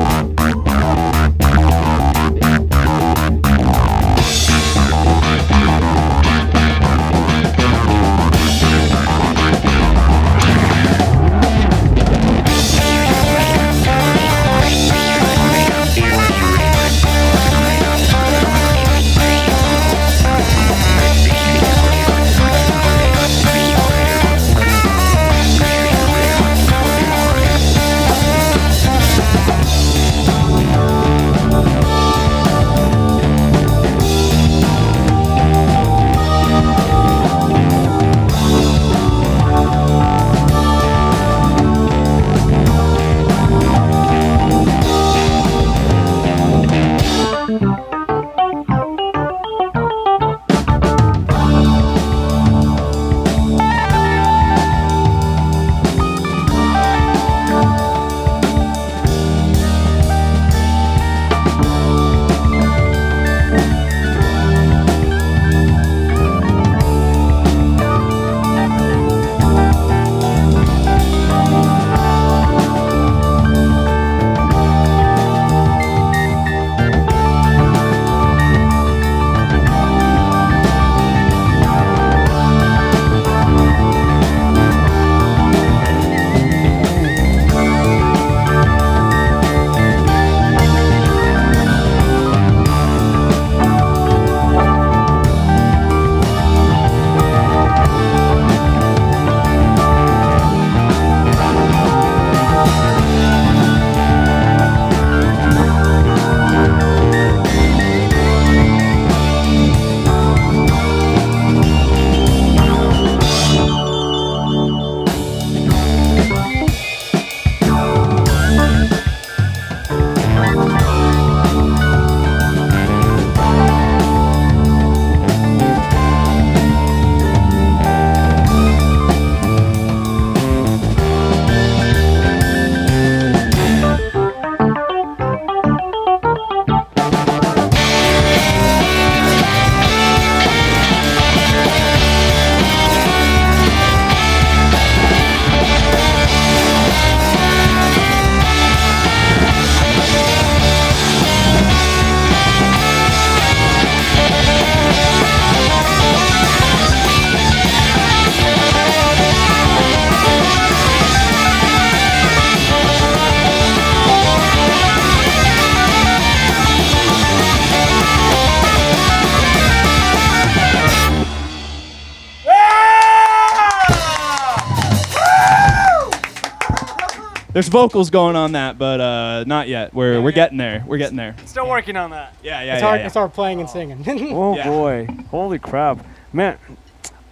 [177.52, 179.92] there's vocals going on that, but uh, not yet.
[179.94, 180.84] We're we're getting there.
[180.86, 181.36] We're getting there.
[181.46, 182.34] Still working on that.
[182.42, 182.86] Yeah, yeah, it's yeah.
[182.88, 183.00] hard.
[183.00, 183.06] yeah.
[183.06, 184.04] It's hard playing and singing.
[184.32, 184.68] Oh Yeah.
[184.68, 186.58] boy, holy crap, man!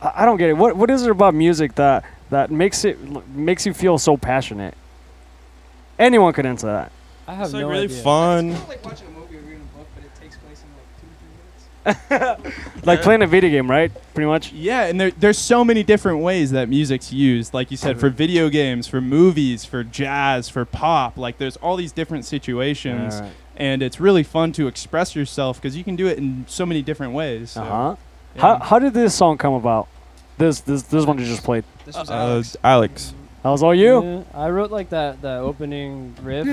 [0.03, 0.55] I, I don't get it.
[0.57, 2.99] What what is it about music that that makes it
[3.31, 4.75] makes you feel so passionate?
[5.99, 6.93] Anyone could answer that.
[7.27, 8.03] I have It's like no really idea.
[8.03, 8.49] fun.
[8.51, 10.63] It's kind of like watching a movie or reading a book, but it takes place
[10.63, 10.69] in
[11.87, 12.87] like two, three minutes.
[12.87, 13.03] Like Yeah.
[13.05, 13.91] playing a video game, right?
[14.15, 14.53] Pretty much.
[14.53, 17.55] Yeah, and there, there's so many different ways that music's used.
[17.55, 21.17] Like you said, for video games, for movies, for jazz, for pop.
[21.17, 23.33] Like there's all these different situations, Alright.
[23.57, 26.83] and it's really fun to express yourself because you can do it in so many
[26.83, 27.53] different ways.
[27.53, 27.97] So, Uh huh.
[28.37, 28.41] yeah.
[28.43, 29.89] How how did this song come about?
[30.39, 31.65] This this this one you just played.
[31.87, 32.57] This was Uh, Alex.
[32.63, 33.15] Alex.
[33.43, 34.03] That was all you.
[34.03, 36.47] Yeah, I wrote like that the opening riff.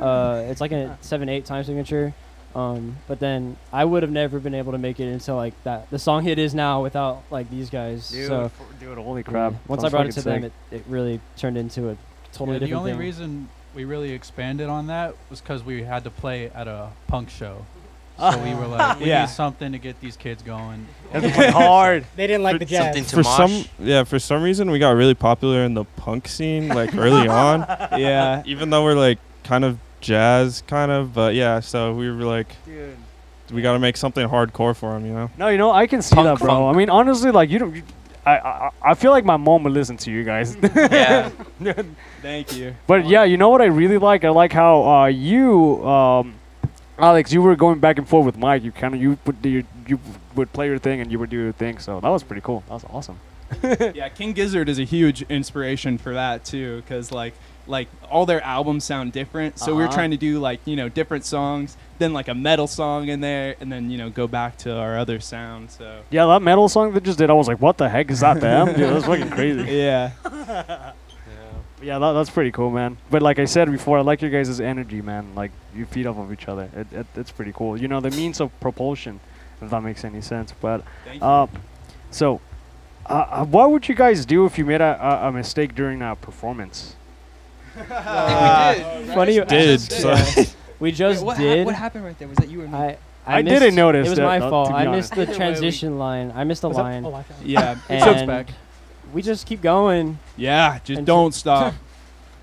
[0.00, 2.12] Uh, it's like a seven eight time signature.
[2.54, 5.88] Um, but then I would have never been able to make it until like that
[5.90, 8.10] the song hit is now without like these guys.
[8.10, 9.52] Dude, so dude, holy crap!
[9.52, 11.96] yeah, once I brought it fucking to them, it, it really turned into a
[12.32, 13.00] totally Yeah, the only thing.
[13.00, 17.30] reason we really expanded on that was because we had to play at a punk
[17.30, 17.64] show.
[18.18, 19.22] So we were like, we Yeah.
[19.22, 20.86] need something to get these kids going.
[21.10, 22.04] Had hard.
[22.16, 22.84] they didn't like the jazz.
[22.84, 23.36] Something to For mosh.
[23.64, 27.26] some, yeah, for some reason we got really popular in the punk scene, like early
[27.28, 27.60] on.
[27.98, 31.60] yeah, Even though we're like kind of jazz, kind of, but yeah.
[31.60, 32.96] So we were like, Dude.
[33.52, 35.30] we got to make something hardcore for him, you know?
[35.38, 36.48] No, you know I can see Punk that, bro.
[36.48, 36.74] funk.
[36.74, 37.74] I mean, honestly, like you don't.
[37.74, 37.82] You,
[38.26, 40.56] I, I I feel like my mom would listen to you guys.
[40.74, 41.30] yeah.
[42.22, 42.74] thank you.
[42.86, 44.24] But yeah, you know what I really like?
[44.24, 46.34] I like how uh, you, um,
[46.98, 48.62] Alex, you were going back and forth with Mike.
[48.62, 49.98] You kind of you would do your, you
[50.34, 51.78] would play your thing and you would do your thing.
[51.78, 52.62] So that was pretty cool.
[52.68, 53.18] That was awesome.
[53.94, 57.34] yeah, King Gizzard is a huge inspiration for that too, because like
[57.70, 59.58] like all their albums sound different.
[59.58, 59.94] So we were Uh-huh.
[59.94, 63.54] trying to do like you know different songs, then like a metal song in there,
[63.60, 65.70] and then you know go back to our other sound.
[65.70, 68.20] So Yeah, that metal song they just did, I was like, what the heck is
[68.20, 68.66] that, them?
[68.76, 69.62] Dude, that's fucking crazy.
[69.76, 70.10] yeah,
[71.82, 72.98] Yeah, that, that's pretty cool, man.
[73.10, 75.34] But like I said before, I like your guys' energy, man.
[75.34, 76.68] Like you feed off of each other.
[76.76, 77.80] It, it, it's pretty cool.
[77.80, 79.18] You know, the means of propulsion,
[79.62, 80.52] if that makes any sense.
[80.60, 81.26] But thank you.
[81.26, 81.46] uh,
[82.10, 82.42] so,
[83.06, 86.02] uh, uh, what would you guys do if you made a, a, a mistake during
[86.02, 86.96] a performance?
[87.90, 89.14] I think we did.
[89.14, 89.44] funny you?
[89.44, 90.14] Did, so-
[90.80, 91.66] We Wait, just what, hap- did.
[91.66, 92.26] what happened right there?
[92.26, 92.72] Was that you or me?
[92.74, 92.96] I
[93.26, 94.70] I missed- didn't notice It was that, my uh, fault.
[94.72, 95.14] I honest.
[95.14, 96.32] missed the transition line.
[96.34, 97.04] I missed a Was that- line.
[97.04, 97.48] oh, I found it.
[97.48, 98.48] yeah, and back.
[99.12, 100.18] we just keep going.
[100.38, 100.78] yeah.
[100.84, 101.74] Just don't stop.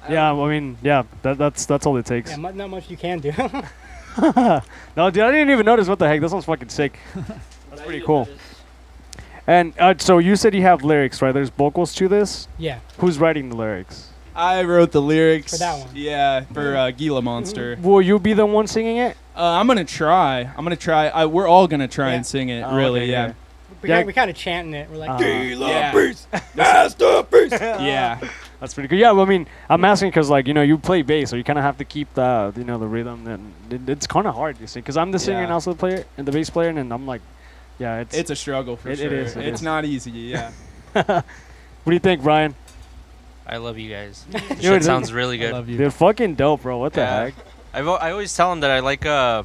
[0.09, 2.29] Yeah, I mean, yeah, that, that's that's all it takes.
[2.31, 3.31] Yeah, not much you can do.
[4.17, 4.61] no,
[5.11, 5.87] dude, I didn't even notice.
[5.89, 6.21] What the heck?
[6.21, 6.97] That sounds fucking sick.
[7.69, 8.27] That's pretty cool.
[9.45, 11.33] And uh, so you said you have lyrics, right?
[11.33, 12.47] There's vocals to this.
[12.57, 12.79] yeah.
[12.99, 14.09] Who's writing the lyrics?
[14.37, 15.89] I wrote the lyrics For that one.
[15.95, 17.77] Yeah, for uh, Gila Monster.
[17.81, 19.17] Will you be the one singing it?
[19.35, 20.41] Uh, I'm gonna try.
[20.41, 21.07] I'm gonna try.
[21.07, 22.15] I, we're all gonna try Yeah.
[22.17, 22.61] and sing it.
[22.61, 23.33] Oh, really, okay, yeah.
[23.81, 23.95] We, Yeah.
[23.97, 24.89] kinda, we kind of chanting it.
[24.89, 25.91] We're like, Uh, Yeah.
[26.55, 28.19] yeah.
[28.59, 28.97] That's pretty good.
[28.99, 31.43] Yeah, well, I mean, I'm asking because like you know you play bass, so you
[31.43, 33.27] kind of have to keep the you know the rhythm.
[33.27, 35.79] And it, it's kind of hard, you see, because I'm the singer and also the
[35.79, 37.21] player and the bass player, and I'm like,
[37.79, 38.15] yeah, it's.
[38.15, 39.19] It's a struggle for It- it sure.
[39.19, 39.63] is, it it's is.
[39.63, 40.11] not easy.
[40.11, 40.51] Yeah.
[40.93, 41.23] what
[41.85, 42.55] do you think, Brian?
[43.47, 44.25] I love you guys.
[44.31, 45.53] Dude, Shit sounds really I good.
[45.53, 45.77] love you.
[45.77, 46.77] Dude, fucking dope, bro.
[46.79, 47.23] What the Yeah.
[47.25, 47.33] heck?
[47.73, 49.43] I've, I always tell them that I like uh,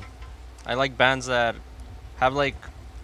[0.67, 1.55] I like bands that
[2.17, 2.57] have like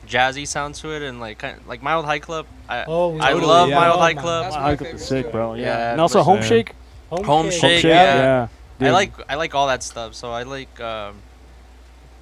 [0.06, 2.46] jazzy sound to it and like kind like Mild High Club.
[2.68, 3.74] I oh, I Totally, love yeah.
[3.76, 4.44] Mild Oh High Club.
[4.44, 5.54] That's Wow, my I got the sick, bro.
[5.54, 6.42] Yeah, Yeah, and also but- Home Yeah.
[6.46, 6.72] Shake.
[7.10, 7.60] home, Home shake.
[7.60, 8.48] Shake, Shake, yeah.
[8.80, 8.88] yeah.
[8.88, 10.14] I like I like all that stuff.
[10.14, 11.16] So I like um,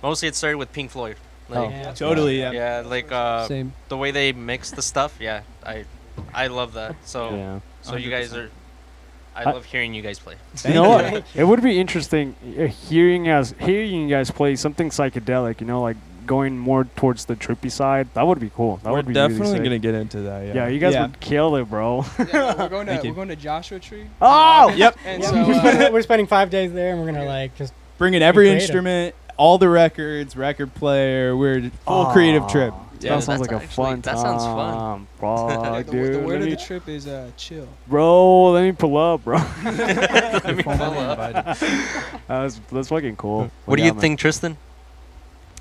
[0.02, 1.16] mostly it started with Pink Floyd.
[1.48, 1.68] Like, Oh.
[1.70, 1.92] Yeah.
[1.92, 2.40] Totally.
[2.40, 2.50] Yeah.
[2.52, 3.72] yeah, like uh, Same.
[3.88, 5.16] the way they mix the stuff.
[5.20, 5.84] Yeah, I
[6.34, 6.96] I love that.
[7.04, 7.60] So Yeah.
[7.82, 8.50] so you guys are.
[9.36, 10.34] I I- love hearing you guys play.
[10.66, 11.24] you know what?
[11.34, 15.60] It would be interesting uh, hearing us hearing you guys play something psychedelic.
[15.60, 18.08] You know, like going more towards the trippy side.
[18.14, 18.78] That would be cool.
[18.78, 20.46] That We're would be definitely really gonna get into that.
[20.46, 20.54] Yeah.
[20.54, 21.02] Yeah, you guys Yeah.
[21.02, 22.04] would kill it, bro.
[22.18, 24.06] Yeah, we're going to we're going to Joshua Tree.
[24.20, 24.98] oh, Yep.
[25.04, 27.54] And Yeah, so we're, uh, spending, we're spending five days there, and we're gonna like
[27.56, 28.62] just bring in every creative.
[28.62, 31.36] instrument, all the records, record player.
[31.36, 32.74] We're full creative trip.
[33.00, 34.74] Yeah, that sounds like a actually- fun that sounds fun.
[34.74, 36.14] time, Fuck, the, dude.
[36.14, 37.68] the word let of me- the trip is uh, chill.
[37.86, 39.36] bro, let me pull up, bro.
[39.64, 41.44] You're formally invited.
[42.28, 43.50] that's that's fucking cool.
[43.64, 44.00] What do Yeah, you man.
[44.00, 44.56] think, Tristan?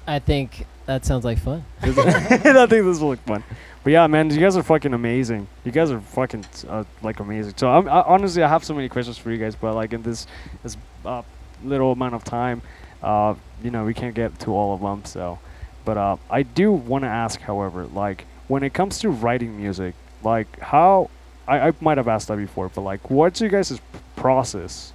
[0.07, 1.65] I think that sounds like fun.
[1.81, 3.43] I think this will look fun.
[3.83, 5.47] But yeah, man, you guys are fucking amazing.
[5.63, 7.53] You guys are fucking uh, like amazing.
[7.57, 10.01] So I'm, I, honestly, I have so many questions for you guys, but like in
[10.03, 10.25] this
[10.63, 10.75] this
[11.05, 11.21] uh,
[11.63, 12.61] little amount of time,
[13.03, 15.05] uh, you know, we can't get to all of them.
[15.05, 15.37] So,
[15.85, 19.95] but uh, I do want to ask, however, like when it comes to writing music,
[20.23, 21.09] like how
[21.47, 23.79] I, I might have asked that before, but like what's your guys'
[24.15, 24.91] process?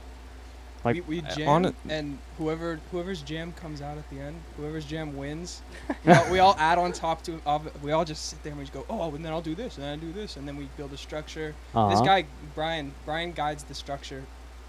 [0.83, 4.41] Like, we, we jam, on it- and whoever whoever's jam comes out at the end,
[4.57, 5.61] whoever's jam wins.
[6.07, 7.75] we, all, we all add on top to of it.
[7.83, 9.77] We all just sit there and we just go, oh, and then I'll do this,
[9.77, 11.49] and then I do this, and then we build a structure.
[11.49, 12.01] This uh-huh.
[12.05, 12.25] guy
[12.55, 14.25] Brian Brian guides the structure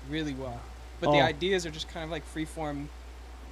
[0.09, 0.59] really well.
[0.99, 1.13] But Oh.
[1.13, 2.89] the ideas are just kind of like free form,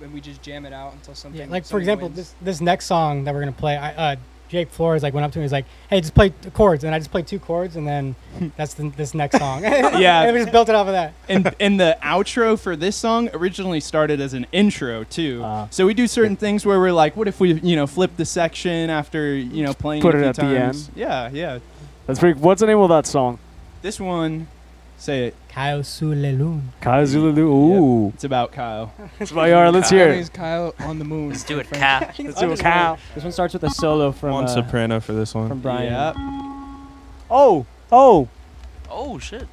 [0.02, 1.40] and we just jam it out until something.
[1.40, 2.18] Yeah, like for example, wins.
[2.18, 4.16] this this next song that we're gonna play, I, uh,
[4.50, 6.84] Jake Flores like went up to me, and he's like, "Hey, just play the chords,"
[6.84, 8.16] and I just played two chords, and then
[8.58, 9.62] that's the, this next song.
[9.64, 10.22] Yeah.
[10.24, 11.14] and we just built it off of that.
[11.28, 15.42] and and the outro for this song originally started as an intro too.
[15.44, 15.68] Ah.
[15.70, 18.26] so we do certain things where we're like, what if we you know flip the
[18.26, 20.90] section after you know playing Put a it few at the end.
[20.96, 21.60] Yeah, yeah.
[22.08, 22.40] That's pretty.
[22.40, 23.38] What's the name of that song?
[23.84, 24.48] This one,
[25.00, 25.36] say it.
[25.50, 26.62] Kyle Sulelun.
[26.82, 27.42] Kyle Zulu.
[27.42, 28.10] Ooh.
[28.10, 28.94] It's about Kyle.
[29.18, 29.52] That's why.
[29.52, 30.34] All right, let's hear name's it.
[30.34, 31.30] Kyle on the moon.
[31.30, 31.82] Let's do it, French.
[31.82, 32.26] Cal.
[32.26, 32.98] Let's do it, Kyle.
[33.16, 35.50] This one starts with a solo from on uh, soprano for this one.
[35.50, 35.92] from Brian.
[35.92, 36.16] Yep.
[37.32, 37.66] Oh.
[37.92, 38.28] Oh.
[38.90, 39.48] Oh shit.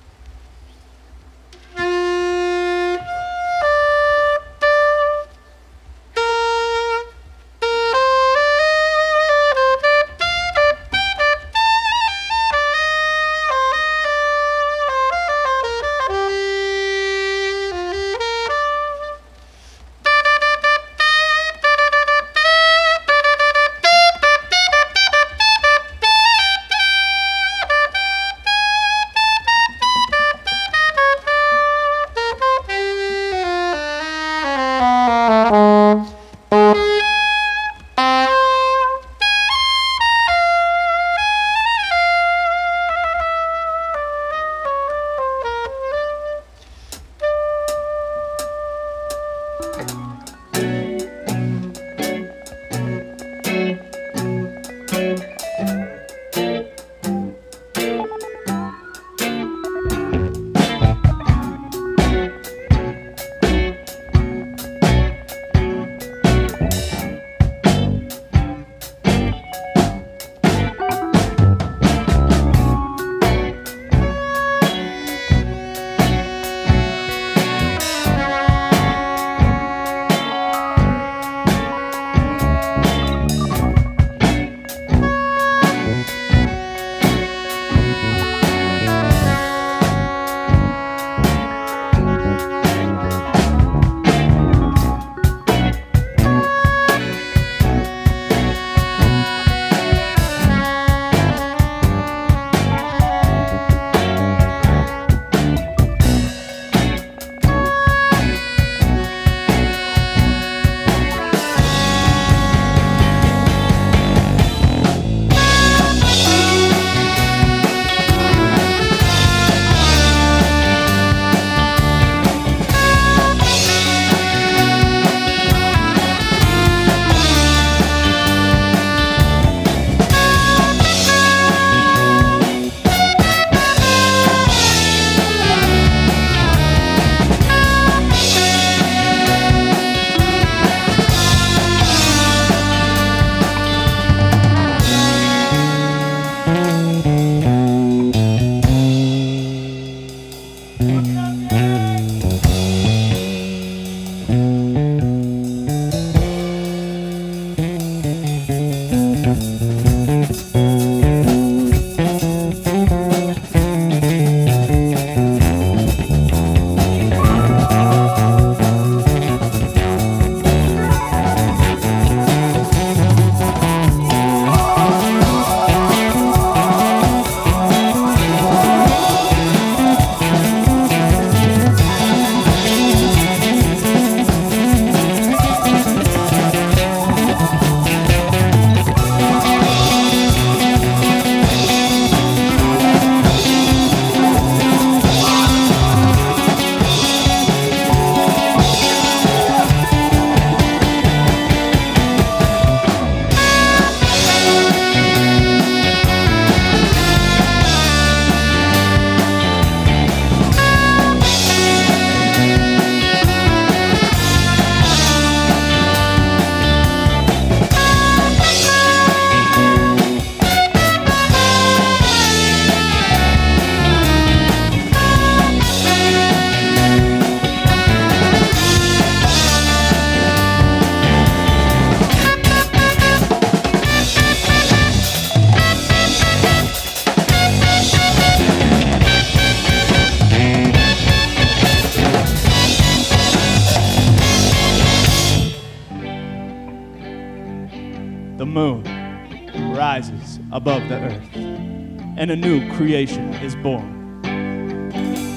[252.77, 254.21] Creation is born.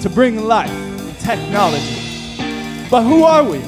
[0.02, 1.96] To bring life and technology.
[2.92, 3.60] But who are we?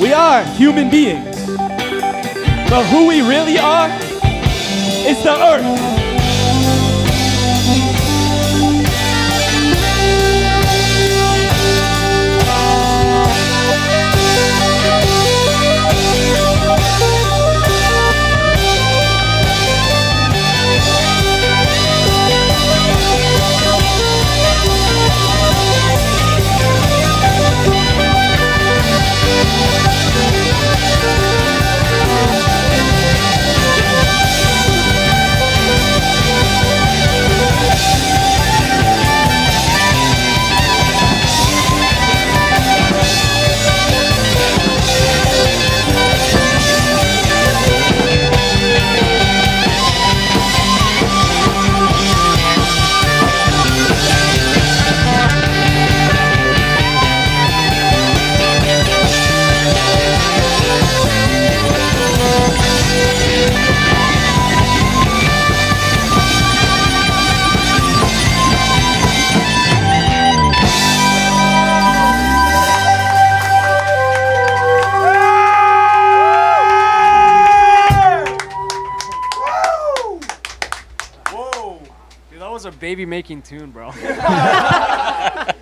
[0.00, 1.46] We are human beings.
[2.68, 3.88] But who we really are
[5.06, 7.05] is the earth.
[82.86, 83.88] Baby making tune, bro.
[83.92, 85.52] I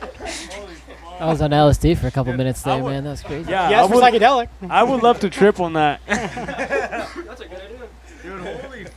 [1.20, 3.04] was on LSD for a couple minutes there, would- man.
[3.04, 3.50] That was crazy.
[3.50, 4.48] Yeah, Yes, I for would, psychedelic.
[4.68, 6.02] I would love to trip on that.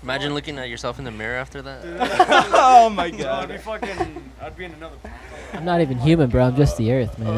[0.04, 1.80] Imagine looking at yourself in the mirror after that.
[2.54, 3.44] oh my god.
[3.44, 3.64] I'd be god.
[3.64, 4.32] fucking.
[4.42, 4.98] I'd be in another.
[5.54, 6.44] I'm not even human, bro.
[6.48, 7.30] I'm just the earth, man.
[7.30, 7.32] Uh,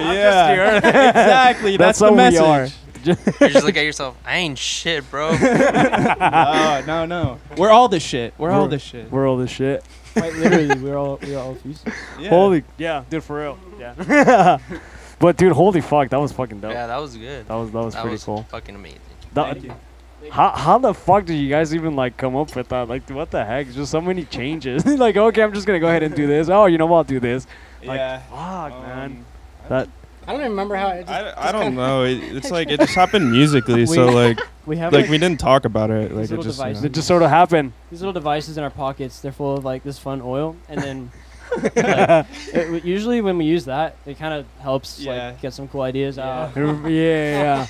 [0.00, 0.22] I'm yeah.
[0.24, 0.84] just the earth.
[1.10, 1.76] exactly.
[1.76, 2.40] That's, That's the how we message.
[2.40, 2.68] are.
[3.06, 3.14] You
[3.50, 4.16] just look at yourself.
[4.24, 5.30] I ain't shit, bro.
[5.36, 7.38] no, no, no.
[7.56, 8.34] We're all the shit.
[8.36, 9.12] We're, all We're- the shit.
[9.12, 9.84] We're all this shit.
[10.16, 11.84] Quite literally, we're all we're all fuses.
[12.18, 12.28] Yeah.
[12.30, 13.58] Holy, yeah, dude, for real.
[13.78, 14.58] Yeah.
[15.18, 16.72] but dude, holy fuck, that was fucking dope.
[16.72, 17.46] yeah, that was good.
[17.46, 18.42] That was that was That pretty was cool.
[18.44, 19.00] fucking amazing.
[19.34, 20.30] That- Thank you.
[20.30, 22.88] how how the fuck did you guys even like come up with that?
[22.88, 23.70] Like, what the heck?
[23.72, 24.84] Just so many changes.
[25.04, 26.48] like, okay, I'm just gonna go ahead and do this.
[26.48, 26.98] Oh, you know what?
[26.98, 27.46] I'll do this.
[27.84, 28.20] Like, Yeah.
[28.30, 29.04] Fuck, man.
[29.10, 29.26] Um,
[29.68, 29.88] That
[30.26, 32.04] I don't even remember how it just, I, just I don't know.
[32.04, 35.38] It, it's like it just happened musically, so like We have like like, we didn't
[35.38, 36.12] talk about it.
[36.12, 36.80] Like it just you know.
[36.82, 37.72] it just sort of happened.
[37.90, 39.20] these little devices in our pockets.
[39.20, 41.12] They're full of like this fun oil, and then
[41.62, 45.28] like, it, usually when we use that, it kind of helps Yeah.
[45.28, 46.56] like get some cool ideas out.
[46.56, 47.66] yeah, yeah.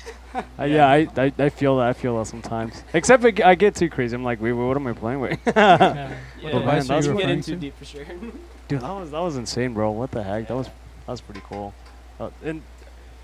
[0.59, 1.87] Uh, yeah, I, I, I feel that.
[1.87, 2.83] I feel that sometimes.
[2.93, 4.15] Except I get too crazy.
[4.15, 5.39] I'm like, wait, what am I playing with?
[5.45, 6.15] Yeah.
[6.41, 7.57] Yeah, But man, device that's are we you get referring into to?
[7.57, 8.05] deep for sure.
[8.67, 9.91] Dude, that was that was insane, bro.
[9.91, 10.47] What the heck?
[10.47, 11.73] That was that was pretty cool.
[12.19, 12.61] Uh, and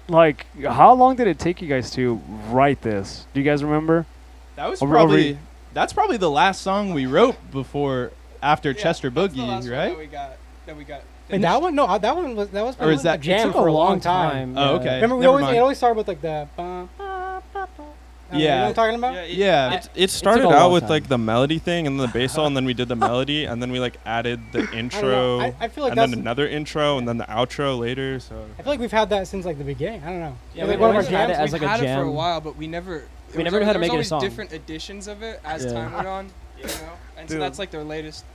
[0.07, 3.25] like, how long did it take you guys to write this?
[3.33, 4.05] Do you guys remember?
[4.55, 5.39] That was Over- probably over-
[5.73, 9.63] that's probably the last song we wrote before after Yeah, Chester that's the Boogie, last
[9.63, 9.89] one right?
[9.89, 10.31] That we got.
[10.67, 11.01] That we got.
[11.31, 11.73] Wait, that one?
[11.73, 13.67] No, uh, that one was that was Or is a that- it jam took for
[13.67, 14.53] a a long long time.
[14.55, 14.57] time.
[14.57, 14.79] Oh, Yeah.
[14.81, 14.95] okay.
[14.95, 15.55] Remember, we Never always mind.
[15.57, 16.47] it always started with like the.
[16.55, 17.02] Ba, ba, ba,
[18.34, 18.39] ba.
[18.39, 18.61] You know Yeah.
[18.61, 19.15] what I'm talking about?
[19.15, 19.73] it, Yeah.
[19.73, 20.89] It, it started a out with time.
[20.89, 23.45] like the melody thing and then the bass solo, and then we did the melody,
[23.45, 24.79] and then we like added the I don't know.
[24.79, 28.19] intro, I, I feel like and then another intro, and then the outro later.
[28.19, 30.03] So I feel like we've had that since like the beginning.
[30.03, 30.36] I don't know.
[30.53, 31.38] Yeah, It's we like one of our always had jams.
[31.38, 33.03] it as We've like a had it for a while, but we never.
[33.36, 34.17] We never knew how to make it a was song.
[34.17, 35.71] always different editions of it as Yeah.
[35.73, 36.29] time went on.
[36.59, 36.71] You know,
[37.17, 38.34] and so that's like their latest, most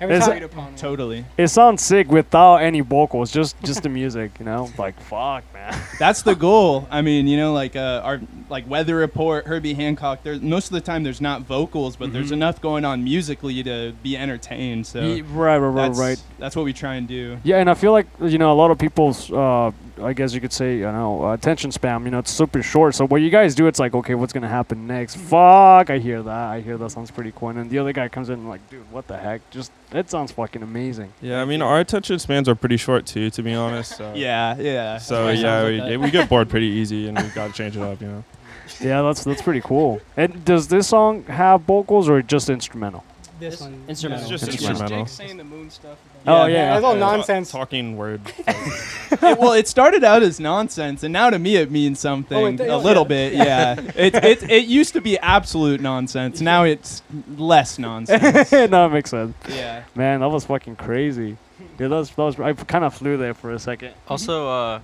[0.00, 0.64] Every Is time, agreed upon.
[0.64, 0.74] one.
[0.76, 1.24] Totally.
[1.36, 4.32] It sounds sick without any vocals, just just the music.
[4.38, 5.76] You know, like fuck, man.
[5.98, 6.86] That's the goal.
[6.90, 10.22] I mean, you know, like uh, our like Weather Report, Herbie Hancock.
[10.22, 12.34] There's most of the time there's not vocals, but there's Mhm.
[12.34, 14.86] enough going on musically to be entertained.
[14.86, 16.22] So Ye- right, right, right, that's, right.
[16.38, 17.38] That's what we try and do.
[17.42, 20.40] Yeah, and I feel like you know a lot of people's, uh, I guess you
[20.40, 22.04] could say, you know, uh, attention spam.
[22.04, 22.94] You know, it's super short.
[22.94, 25.16] So what you guys do, it's like, okay, what's gonna happen next?
[25.16, 26.48] Fuck, I hear that.
[26.50, 27.48] I hear that sounds pretty cool.
[27.50, 29.48] And then the other guy comes in and like, dude, what the heck?
[29.50, 31.12] Just it sounds fucking amazing.
[31.20, 33.96] yeah, I mean our attention spans are pretty short too, to be honest.
[33.96, 34.12] So.
[34.16, 34.98] Yeah, yeah.
[34.98, 38.00] So yeah, we, like we get bored pretty easy, and we gotta change it up,
[38.00, 38.24] you know.
[38.80, 40.00] Yeah, that's that's pretty cool.
[40.16, 43.04] And does this song have vocals or just instrumental?
[43.38, 43.84] This It's one.
[43.88, 44.22] instrumental.
[44.22, 44.98] It's just It's instrumental.
[45.04, 45.98] Jake saying the moon stuff.
[46.26, 46.54] Oh, Yeah.
[46.54, 46.72] yeah.
[46.74, 47.50] That's all nonsense.
[47.50, 48.20] Talking word.
[48.48, 52.46] It- well, it started out as nonsense, and now to me it means something Oh,
[52.46, 52.74] it- a yeah.
[52.76, 53.32] little bit.
[53.34, 56.40] Yeah, it, it it used to be absolute nonsense.
[56.40, 57.02] Now it's
[57.36, 58.50] less nonsense.
[58.52, 59.34] no, it makes sense.
[59.48, 59.84] yeah.
[59.94, 61.36] Man, that was fucking crazy.
[61.78, 63.94] Dude, that was, that was I kind of flew there for a second.
[64.08, 64.80] Also, uh,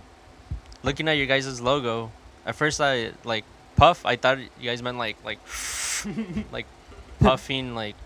[0.83, 2.11] looking at your guys' logo,
[2.47, 3.45] at first I like
[3.77, 4.07] puff.
[4.07, 5.39] I thought you guys meant like like
[6.53, 6.67] like
[7.21, 7.97] puffing like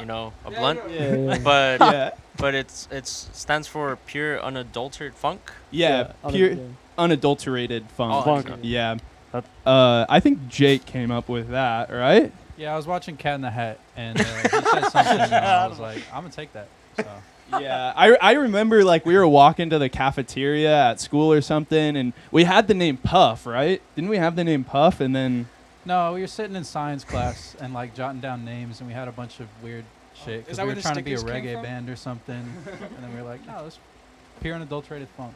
[0.00, 0.80] you know a blunt.
[0.90, 1.38] Yeah, yeah.
[1.38, 2.10] But Yeah.
[2.36, 5.52] but it's it's stands for pure unadulterated funk.
[5.70, 6.58] Yeah, on pure a-
[6.98, 8.14] unadulterated funk.
[8.14, 8.50] Oh, Funk.
[8.50, 8.60] okay.
[8.62, 8.96] Yeah.
[9.64, 12.30] Uh, I think Jake came up with that, right?
[12.58, 15.66] Yeah, I was watching Cat in the Hat, and uh, he said something, and I
[15.70, 16.68] was like, I'm gonna take that.
[16.96, 17.06] So
[17.58, 21.96] yeah, I, I remember like we were walking to the cafeteria at school or something,
[21.96, 23.80] and we had the name Puff, right?
[23.94, 25.00] Didn't we have the name Puff?
[25.00, 25.48] And then
[25.84, 29.08] No, we were sitting in science class and like jotting down names, and we had
[29.08, 30.40] a bunch of weird shit.
[30.42, 33.14] Is 'cause that we were trying to be a reggae band or something, and then
[33.14, 33.78] we were like, no, let's
[34.40, 35.34] pure unadulterated funk.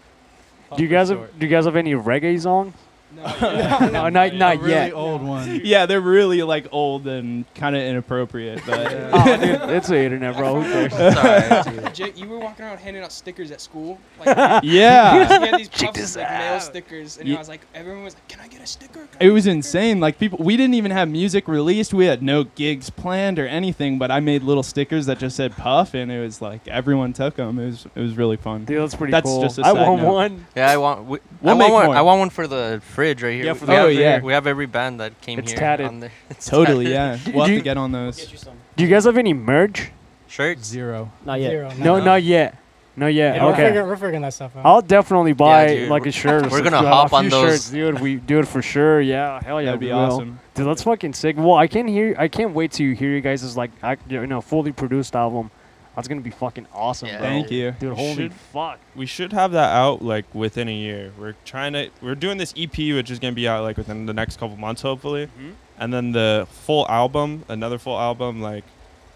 [0.77, 2.75] Do you guys have Do you guys have any reggae songs?
[3.17, 3.23] No,
[3.91, 4.93] no, not a not really yet.
[4.93, 5.61] old one.
[5.65, 8.79] yeah, they're really like old and kind of inappropriate, but
[9.13, 10.61] oh, dude, it's the internet, bro.
[10.61, 10.93] Who cares?
[10.97, 11.95] It's alright.
[11.95, 13.99] Jake, you were walking around handing out stickers at school.
[14.25, 15.15] Like, yeah.
[15.15, 18.15] you had these Check puffs, like mail stickers, and Ye- I was like, everyone was
[18.15, 20.01] like, "Can I get a sticker?" Can It was sticker?" insane.
[20.01, 21.95] Like people, we didn't even have music released.
[21.95, 23.99] We had no gigs planned or anything.
[23.99, 27.37] But I made little stickers that just said Puff, and it was like everyone took
[27.37, 27.59] them.
[27.59, 28.65] It was it was really fun.
[28.65, 29.43] Dude, that's pretty That's cool.
[29.43, 30.13] just a I side want note.
[30.13, 30.47] one.
[30.57, 31.05] Yeah, I want.
[31.07, 31.87] We, We'll I want one.
[31.87, 31.97] more.
[31.97, 33.45] I want one for the fridge right here.
[33.47, 34.21] Yeah, for we the have, Oh, yeah.
[34.21, 35.87] We have every band that came It's here tatted.
[35.87, 36.13] on there.
[36.31, 37.27] It's Totally, tatted.
[37.27, 37.33] yeah.
[37.35, 38.17] We'll have You- to get on those.
[38.17, 38.55] Get you some.
[38.77, 39.91] Do you guys have any merch?
[40.29, 40.67] Shirts.
[40.67, 41.11] Zero.
[41.25, 41.51] Not yet.
[41.51, 41.71] Zero.
[41.79, 42.05] No, No.
[42.05, 42.57] not yet.
[42.99, 43.37] Not yet.
[43.37, 43.67] Yeah, we're, okay.
[43.67, 44.65] figuring, we're figuring that stuff out.
[44.65, 46.47] I'll definitely buy dude, like a shirt.
[46.47, 46.93] or we're gonna something.
[46.93, 47.51] hop a on few those.
[47.53, 48.01] shirts, dude.
[48.01, 49.03] We do it for sure.
[49.03, 50.41] Yeah, hell yeah, That'd be awesome.
[50.55, 51.37] Dude, that's fucking sick.
[51.39, 52.15] Well, I can't hear.
[52.19, 55.51] I can't wait to hear you guys' like, ac- you know, fully produced album.
[55.97, 57.19] That's gonna be fucking awesome, Yeah.
[57.19, 57.27] bro.
[57.27, 57.75] Thank you.
[57.81, 57.95] dude.
[57.97, 58.79] Holy Should- fuck.
[58.95, 61.11] We should have that out like within a year.
[61.19, 61.89] We're trying to.
[62.03, 64.83] We're doing this EP, which is gonna be out like within the next couple months,
[64.83, 65.53] hopefully, Mhm.
[65.79, 68.65] and then the full album, another full album, like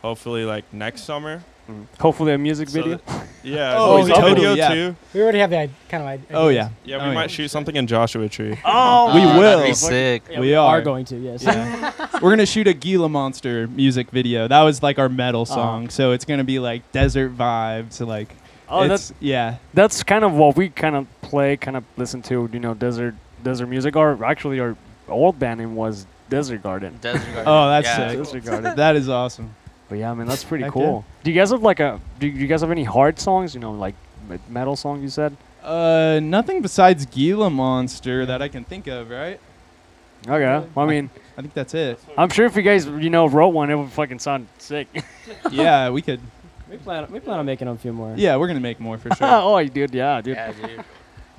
[0.02, 1.42] hopefully like next summer.
[1.98, 3.00] Hopefully a music So video.
[3.42, 3.74] Yeah.
[3.78, 4.74] Oh, music totally, video yeah.
[4.74, 4.96] too.
[5.14, 6.26] we already have that kind of idea.
[6.36, 7.14] Oh yeah, Yeah, we Oh, yeah.
[7.14, 8.52] might shoot something in Joshua Tree.
[8.64, 9.58] oh, We Ah, will.
[9.58, 10.22] That'd be sick.
[10.30, 10.76] Yeah, We are.
[10.78, 10.82] are.
[10.82, 11.16] going to.
[11.16, 11.42] Yes.
[11.42, 11.92] yeah.
[12.22, 14.46] We're gonna shoot a Gila Monster music video.
[14.46, 18.06] That was like our metal song, so it's gonna be like desert vibes.
[18.06, 18.34] Like,
[18.68, 22.48] Oh, that's yeah, that's kind of what we kind of play, kind of listen to.
[22.52, 23.96] You know, desert desert music.
[23.96, 24.76] Or actually, our
[25.08, 26.96] old band name was Desert Garden.
[27.00, 27.44] Desert Garden.
[27.46, 28.08] Oh, that's yeah.
[28.10, 28.18] sick.
[28.18, 28.76] Desert Garden.
[28.76, 29.54] that is awesome.
[29.90, 31.04] But yeah, man, that's pretty Heck cool.
[31.24, 32.00] Do you guys have like a?
[32.20, 33.54] Do you guys have any hard songs?
[33.54, 33.96] You know, like
[34.28, 35.02] me- metal songs.
[35.02, 35.36] You said.
[35.62, 39.38] Uh, nothing besides Gila Monster that I can think of, right?
[40.26, 40.66] Okay.
[40.76, 41.98] I mean, I think that's it.
[42.16, 44.86] I'm sure if you guys, you know, wrote one, it would fucking sound sick.
[45.50, 46.20] yeah, we could.
[46.70, 47.10] We plan.
[47.10, 48.14] We plan on making a few more.
[48.16, 49.26] Yeah, we're gonna make more for sure.
[49.28, 50.36] oh, dude, yeah, dude.
[50.36, 50.84] Yeah, dude.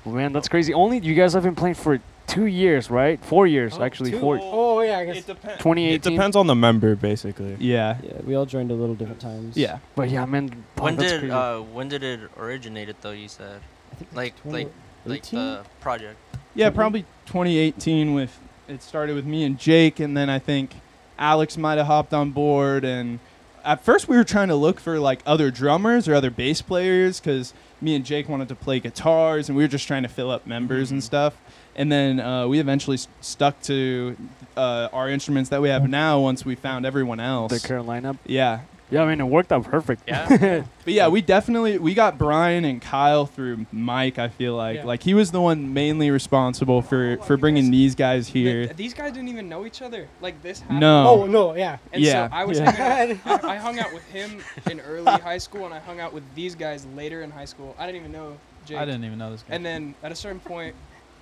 [0.04, 0.74] Well, man, that's crazy.
[0.74, 1.99] Only you guys have been playing for
[2.32, 3.24] two years, right?
[3.24, 4.12] Four years, Oh, actually.
[4.12, 4.20] two?
[4.20, 4.40] Four.
[4.42, 5.18] Oh yeah, I guess.
[5.18, 5.58] It depends.
[5.64, 5.94] 2018.
[5.94, 7.56] It depends on the member, basically.
[7.60, 9.58] yeah, Yeah, we all joined a little different times.
[9.58, 9.80] yeah.
[9.96, 10.50] But yeah, man.
[10.76, 11.32] fuck, When did crazy.
[11.32, 13.12] uh when did it originated though?
[13.12, 13.62] You said
[13.92, 14.72] I think like like
[15.06, 15.40] like 18?
[15.40, 16.18] the project.
[16.56, 20.76] Yeah, probably 2018 with it started with me and Jake and then I think
[21.20, 23.20] Alex might have hopped on board and
[23.64, 27.20] at first we were trying to look for like other drummers or other bass players
[27.20, 30.30] cuz me and Jake wanted to play guitars and we were just trying to fill
[30.32, 31.36] up members and stuff.
[31.76, 34.16] And then uh, we eventually s- stuck to
[34.58, 37.52] uh, our instruments that we have now once we found everyone else.
[37.62, 38.18] the current lineup?
[38.26, 38.62] yeah.
[38.90, 40.04] Yeah, I mean, it worked out perfect.
[40.06, 40.64] Yeah.
[40.84, 44.20] But yeah, we definitely we got Brian and Kyle through Mike.
[44.20, 44.84] I feel like Yeah.
[44.84, 48.66] like he was the one mainly responsible for for bringing these guys here.
[48.66, 50.10] Th- these guys didn't even know each other.
[50.20, 50.82] Like this happened.
[50.82, 51.08] No.
[51.08, 51.78] Oh no, yeah.
[51.94, 52.28] And Yeah.
[52.28, 52.72] so I was Yeah.
[52.72, 56.02] hanging out, I, I hung out with him in early high school, and I hung
[56.02, 57.74] out with these guys later in high school.
[57.80, 58.78] I didn't even know Jake.
[58.78, 59.56] I didn't even know this guy.
[59.56, 60.76] And then at a certain point,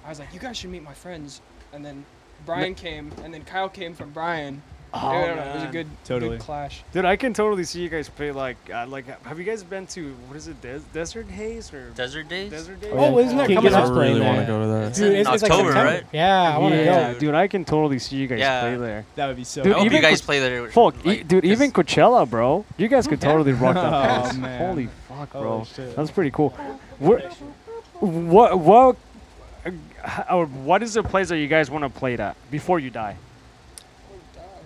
[0.06, 1.41] I was like, "You guys should meet my friends."
[1.74, 2.06] And then
[2.45, 4.62] Brian came, and then Kyle came from Brian.
[4.91, 5.72] Oh, I don't know, it was a man.
[5.72, 6.38] good, Totally.
[6.38, 6.82] good clash.
[6.93, 9.06] Dude, I can totally see you guys play like uh, like.
[9.24, 12.50] Have you guys been to what is it, Des- Desert Haze or Desert Daze.
[12.50, 12.91] Desert Daze?
[12.95, 13.84] Oh, isn't that Keep coming getting up?
[13.84, 14.88] us playing wanna go to that.
[14.88, 15.91] It's Dude, in it's, it's like October, September.
[15.91, 16.04] right?
[16.12, 17.20] Yeah, I want to yeah, go.
[17.20, 18.62] dude, I can totally see you guys Yeah.
[18.62, 19.06] play there.
[19.14, 19.62] That would be so.
[19.62, 20.72] Dude, I hope even you guys co- play there.
[20.72, 22.66] Fuck, e- like, dude, 'cause- even Coachella, bro.
[22.78, 24.38] You guys could totally rock that Oh, place.
[24.38, 24.60] man.
[24.60, 25.41] Holy fuck, bro.
[25.50, 25.95] Holy shit.
[25.95, 26.50] That's pretty cool.
[26.97, 27.32] What,
[28.00, 28.97] what, what, uh, h-
[30.32, 33.16] or what is the place that you guys want to play at before you die?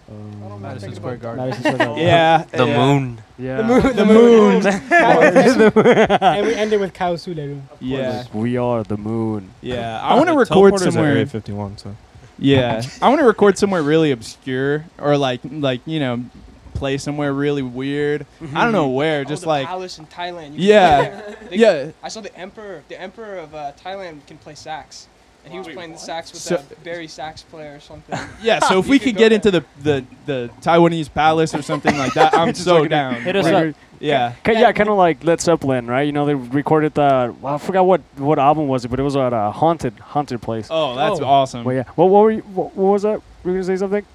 [0.10, 1.46] Um, Madison Square Garden.
[1.46, 1.98] Madison Square Garden.
[2.06, 2.44] Yeah.
[2.52, 2.78] the yeah.
[2.78, 3.22] moon.
[3.38, 3.58] Yeah.
[3.58, 3.64] The
[4.06, 4.62] moon.
[4.62, 6.18] The The moon.
[6.22, 7.62] and we ended with Kao Sule.
[7.80, 8.26] Yeah.
[8.34, 9.52] We are the moon.
[9.62, 10.00] Yeah.
[10.02, 11.12] I want to record teleporter's at somewhere.
[11.14, 11.96] Area 51, so.
[12.38, 12.82] Yeah.
[13.02, 16.26] I want to record somewhere really obscure or like like you know
[16.74, 18.26] play somewhere really weird.
[18.54, 19.22] I don't know where.
[19.22, 20.52] Oh, Just the like palace in Thailand.
[20.54, 20.98] You can Yeah.
[20.98, 21.38] play there.
[21.50, 21.92] They- yeah.
[22.04, 22.84] I saw the emperor.
[22.90, 25.08] The emperor of uh, Thailand can play sax,
[25.44, 28.18] and he was playing the sax with So- a bari sax player or something.
[28.42, 29.36] Yeah, so if we could could get there.
[29.36, 33.16] into the, the, the Taiwanese palace or something like that, I'm so like- down.
[33.22, 33.76] Hit us Like, up.
[34.00, 34.34] Yeah.
[34.44, 36.02] Ki- yeah, kind of like Led Zeppelin, right?
[36.02, 37.34] You know, they recorded the.
[37.40, 40.42] Well, I forgot what what album was it, but it was at a haunted haunted
[40.42, 40.68] place.
[40.70, 41.26] Oh, that's Oh.
[41.26, 41.64] awesome.
[41.64, 41.84] Well, yeah.
[41.96, 42.42] What, what were you?
[42.42, 43.22] What, what was that?
[43.44, 44.06] Were you gonna say something?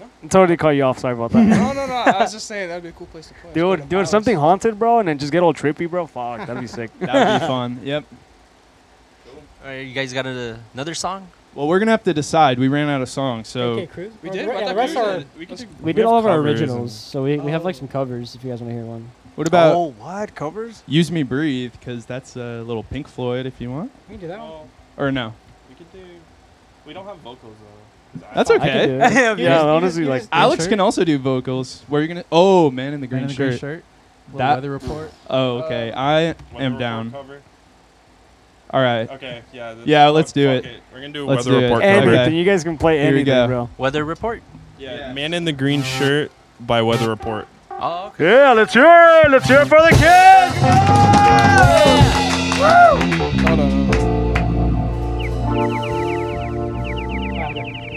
[0.00, 0.28] No.
[0.30, 0.98] Totally cut you off.
[0.98, 1.44] Sorry about that.
[1.44, 1.92] no, no, no.
[1.94, 3.42] I was just saying that'd be a cool place to play.
[3.50, 6.06] Let's go to Dude, doing something haunted, bro, and then just get all trippy, bro.
[6.08, 6.90] Fuck, that'd be sick.
[6.98, 7.80] That would be fun.
[7.84, 8.04] Yep.
[9.66, 11.26] Alright, you guys got a, another song?
[11.52, 12.60] Well, we're gonna have to decide.
[12.60, 14.12] We ran out of songs, so okay, Cruz.
[14.22, 14.48] We did.
[14.48, 15.18] the, yeah, the rest are.
[15.18, 15.26] did.
[15.36, 17.78] We do- We did all of our originals, so we, we have like Oh.
[17.80, 19.10] some covers if you guys want to hear one.
[19.34, 20.84] What about oh, what covers?
[20.86, 21.72] "Use Me Breathe"?
[21.72, 24.48] Because that's a little Pink Floyd if you want, We can do that one.
[24.48, 24.68] Oh,
[25.02, 25.34] or no?
[25.68, 26.04] we could do.
[26.86, 28.20] We don't have vocals though.
[28.34, 28.86] That's thought- I could okay.
[28.86, 28.98] do it.
[28.98, 30.70] yeah, You just- you honestly, like Alex shirt?
[30.70, 31.82] can also do vocals.
[31.88, 32.24] Where are you gonna?
[32.30, 33.48] Oh, man in the Man green in the shirt.
[33.48, 33.84] green shirt.
[34.36, 35.10] That- weather report.
[35.28, 35.90] Oh, okay.
[35.90, 37.10] Uh, I am down.
[37.10, 37.40] Cover.
[38.70, 39.08] All right.
[39.10, 39.74] Okay, yeah.
[39.84, 40.80] Yeah, let's do fuck it.
[40.92, 41.68] We're gonna do a Let's weather do it.
[41.68, 42.10] report And- cover.
[42.10, 42.28] anything.
[42.28, 42.36] Okay.
[42.38, 43.46] You guys can play Here we anything, go.
[43.46, 43.68] bro.
[43.78, 44.42] Weather report.
[44.78, 47.46] Yeah, Man in the Green Shirt by Weather Report.
[47.70, 48.24] Oh, okay.
[48.24, 48.84] Yeah, let's hear
[49.24, 49.30] it.
[49.30, 51.66] Let's hear it for the kids.
[53.46, 53.86] Hold on.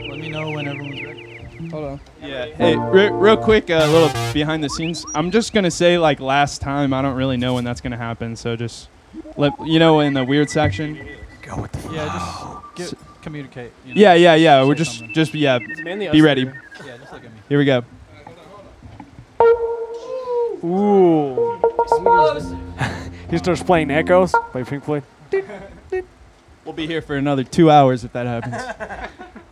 [0.10, 1.70] Let me know when everyone's ready.
[1.72, 2.00] Hold on.
[2.22, 2.46] Yeah.
[2.56, 5.06] Hey, re- real quick, a little behind the scenes.
[5.14, 6.94] I'm just gonna say like last time.
[6.94, 8.88] I don't really know when that's gonna happen, so just
[9.38, 10.98] let you know in the weird section.
[11.42, 13.72] Go with the Yeah, just get, communicate.
[13.86, 14.64] You know, Yeah, yeah, yeah.
[14.64, 15.14] We're say just, something.
[15.16, 15.60] just yeah.
[15.62, 16.46] It's mainly us Be ready.
[16.46, 16.54] three.
[16.86, 17.40] Yeah, just look at me.
[17.50, 17.84] Here we go.
[20.64, 21.60] Ooh.
[23.32, 25.04] he starts playing Echoes Play Pink Floyd.
[26.66, 29.10] We'll be here for another two hours if that happens.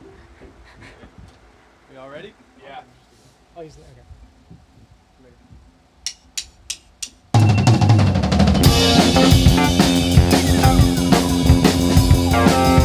[12.46, 12.77] Thank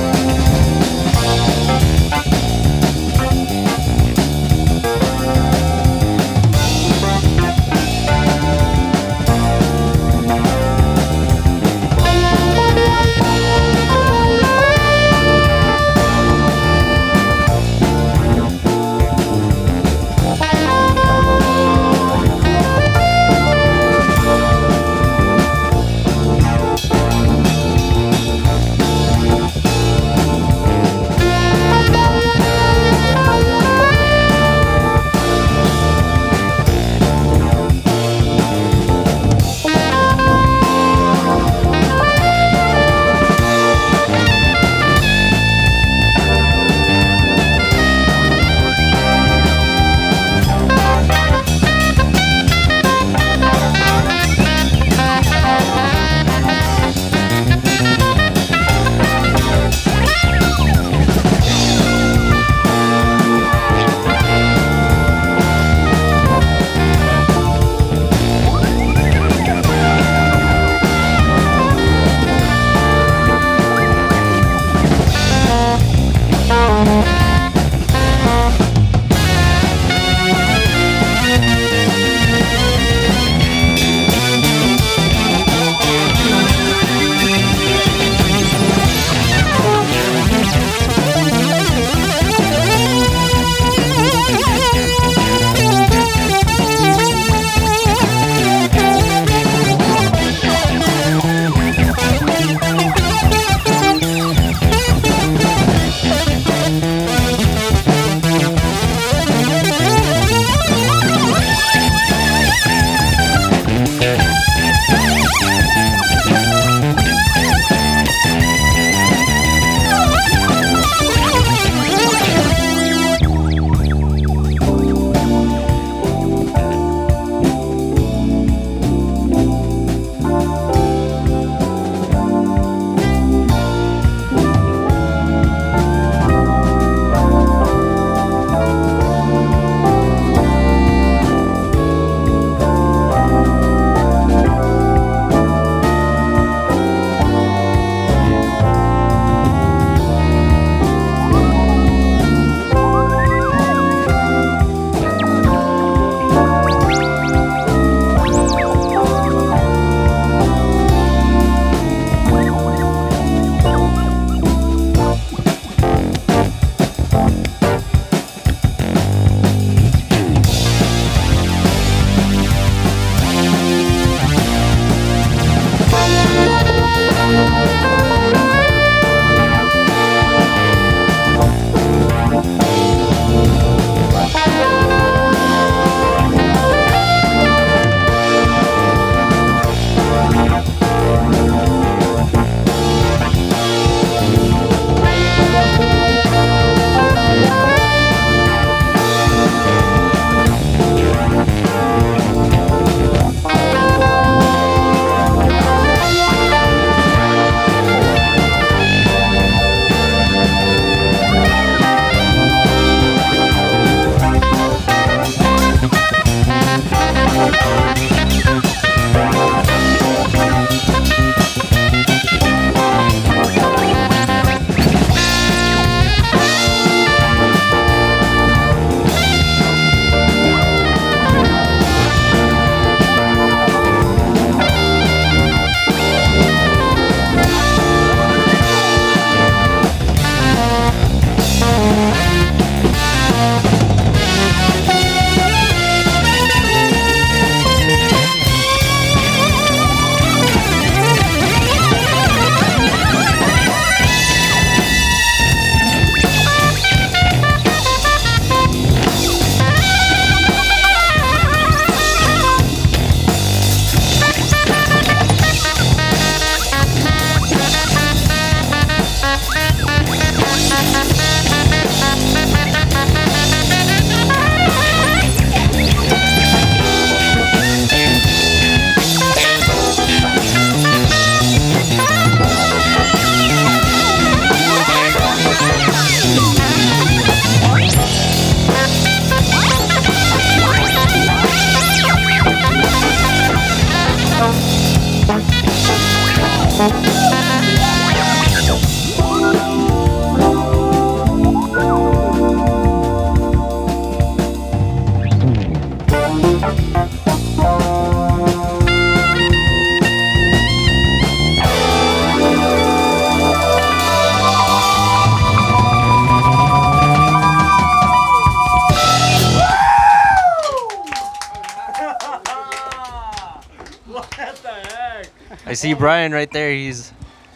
[325.75, 326.73] see Brian right there.
[326.73, 327.13] He's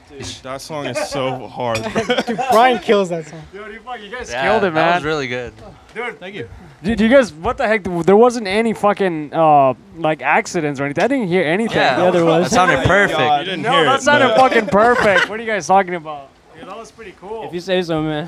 [0.08, 1.82] Dude, that song is so hard.
[2.26, 3.42] Dude, Brian kills that song.
[3.52, 4.74] Dude, you, fuck, you guys yeah, killed it, man.
[4.74, 5.52] That was really good.
[5.94, 6.48] Dude, thank you.
[6.82, 7.82] Dude, you guys, what the heck?
[7.84, 11.04] There wasn't any fucking uh like accidents or anything.
[11.04, 11.76] I didn't hear anything.
[11.76, 12.50] Yeah, Yeah, there was.
[12.50, 13.18] That sounded perfect.
[13.18, 13.40] God.
[13.40, 15.28] you didn't No, hear that it, sounded but- fucking perfect.
[15.28, 16.30] What are you guys talking about?
[16.58, 17.44] Dude, that was pretty cool.
[17.48, 18.26] If you say so, man.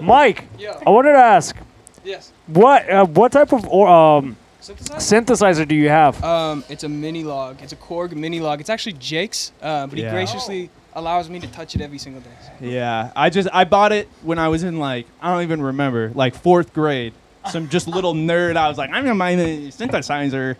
[0.00, 0.80] Mike, Yeah.
[0.86, 1.56] I wanted to ask,
[2.04, 2.32] Yes.
[2.46, 5.22] what uh, what type of or, um, Synthesizer?
[5.24, 6.22] synthesizer do you have?
[6.22, 7.62] Um, it's a minilogue.
[7.62, 8.60] It's a Korg minilogue.
[8.60, 10.10] It's actually Jake's, uh, but he Yeah.
[10.12, 12.30] graciously allows me to touch it every single day.
[12.60, 16.10] Yeah, I just I bought it when I was in like I don't even remember
[16.14, 17.12] like fourth grade.
[17.50, 18.56] Some just little nerd.
[18.56, 20.56] I was like I'm gonna buy the synthesizer,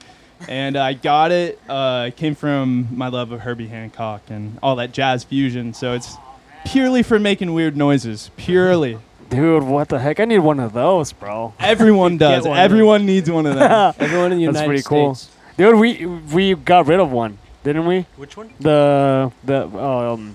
[0.48, 1.58] and I got it.
[1.68, 5.74] Uh, it came from my love of Herbie Hancock and all that jazz fusion.
[5.74, 6.16] So it's
[6.64, 8.30] purely for making weird noises.
[8.38, 8.98] Purely.
[9.30, 10.20] Dude, what the heck?
[10.20, 11.54] I need one of those, bro.
[11.58, 12.46] Everyone does.
[12.46, 13.94] one, Everyone needs one of them.
[13.98, 15.14] Everyone in the That's United pretty cool.
[15.14, 15.36] States.
[15.56, 18.06] Dude, we we got rid of one, didn't we?
[18.16, 18.52] Which one?
[18.60, 20.34] The the um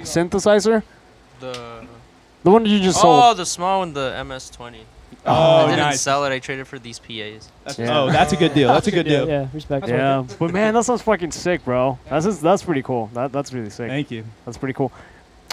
[0.00, 0.82] synthesizer,
[1.40, 1.86] The
[2.42, 3.22] the one you just sold.
[3.24, 4.80] oh, the small one, the MS20.
[5.26, 6.02] Oh, I didn't nice.
[6.02, 6.32] sell it.
[6.32, 7.48] I traded for these PAs.
[7.64, 7.98] That's- Yeah.
[7.98, 8.68] Oh, that's a good deal.
[8.68, 9.26] That's a good deal.
[9.26, 9.88] Yeah, respect.
[9.88, 11.98] Yeah, but man, that sounds fucking sick, bro.
[12.10, 13.08] That's just, that's pretty cool.
[13.14, 13.88] That that's really sick.
[13.88, 14.24] Thank you.
[14.44, 14.92] That's pretty cool.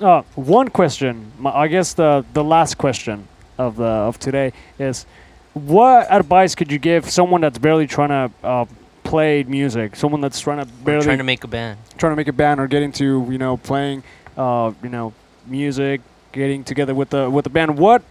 [0.02, 3.28] Uh, one question, I guess the the last question
[3.58, 5.06] of the of today is,
[5.54, 8.66] what advice could you give someone that's barely trying to uh,
[9.04, 11.78] play music, someone that's trying to We're barely trying to make a band.
[11.98, 14.02] trying to make a band or get into you know playing,
[14.38, 15.14] uh, you know,
[15.46, 17.78] music, getting together with the with the band?
[17.78, 18.02] What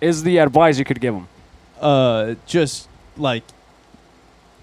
[0.00, 1.28] is the advice you could give them?
[1.80, 3.44] uh, just like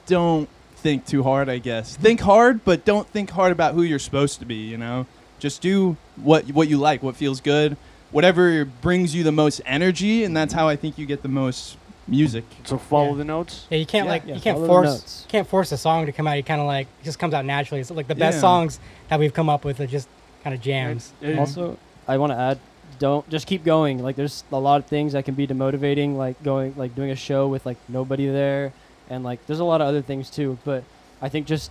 [0.07, 1.47] don't think too hard.
[1.47, 4.55] I guess think hard, but don't think hard about who you're supposed to be.
[4.55, 5.05] You know,
[5.43, 7.75] just do what what you like, what feels good,
[8.11, 11.77] whatever brings you the most energy, and that's how I think you get the most
[12.07, 12.45] music.
[12.63, 13.15] So follow Yeah.
[13.17, 13.67] the notes.
[13.69, 14.11] Yeah, you can't Yeah.
[14.11, 15.25] like Yeah, you can't force notes.
[15.27, 16.37] can't force a song to come out.
[16.37, 17.81] You kind of like it just comes out naturally.
[17.81, 18.41] It's like the best Yeah.
[18.41, 18.79] songs
[19.09, 20.07] that we've come up with are just
[20.45, 21.11] kind of jams.
[21.21, 21.77] It- Also,
[22.07, 22.57] I want to add,
[22.99, 24.01] don't just keep going.
[24.01, 27.15] Like, there's a lot of things that can be demotivating, like going, like doing a
[27.17, 28.71] show with like nobody there,
[29.09, 30.57] and like there's a lot of other things too.
[30.63, 30.83] But
[31.21, 31.69] I think just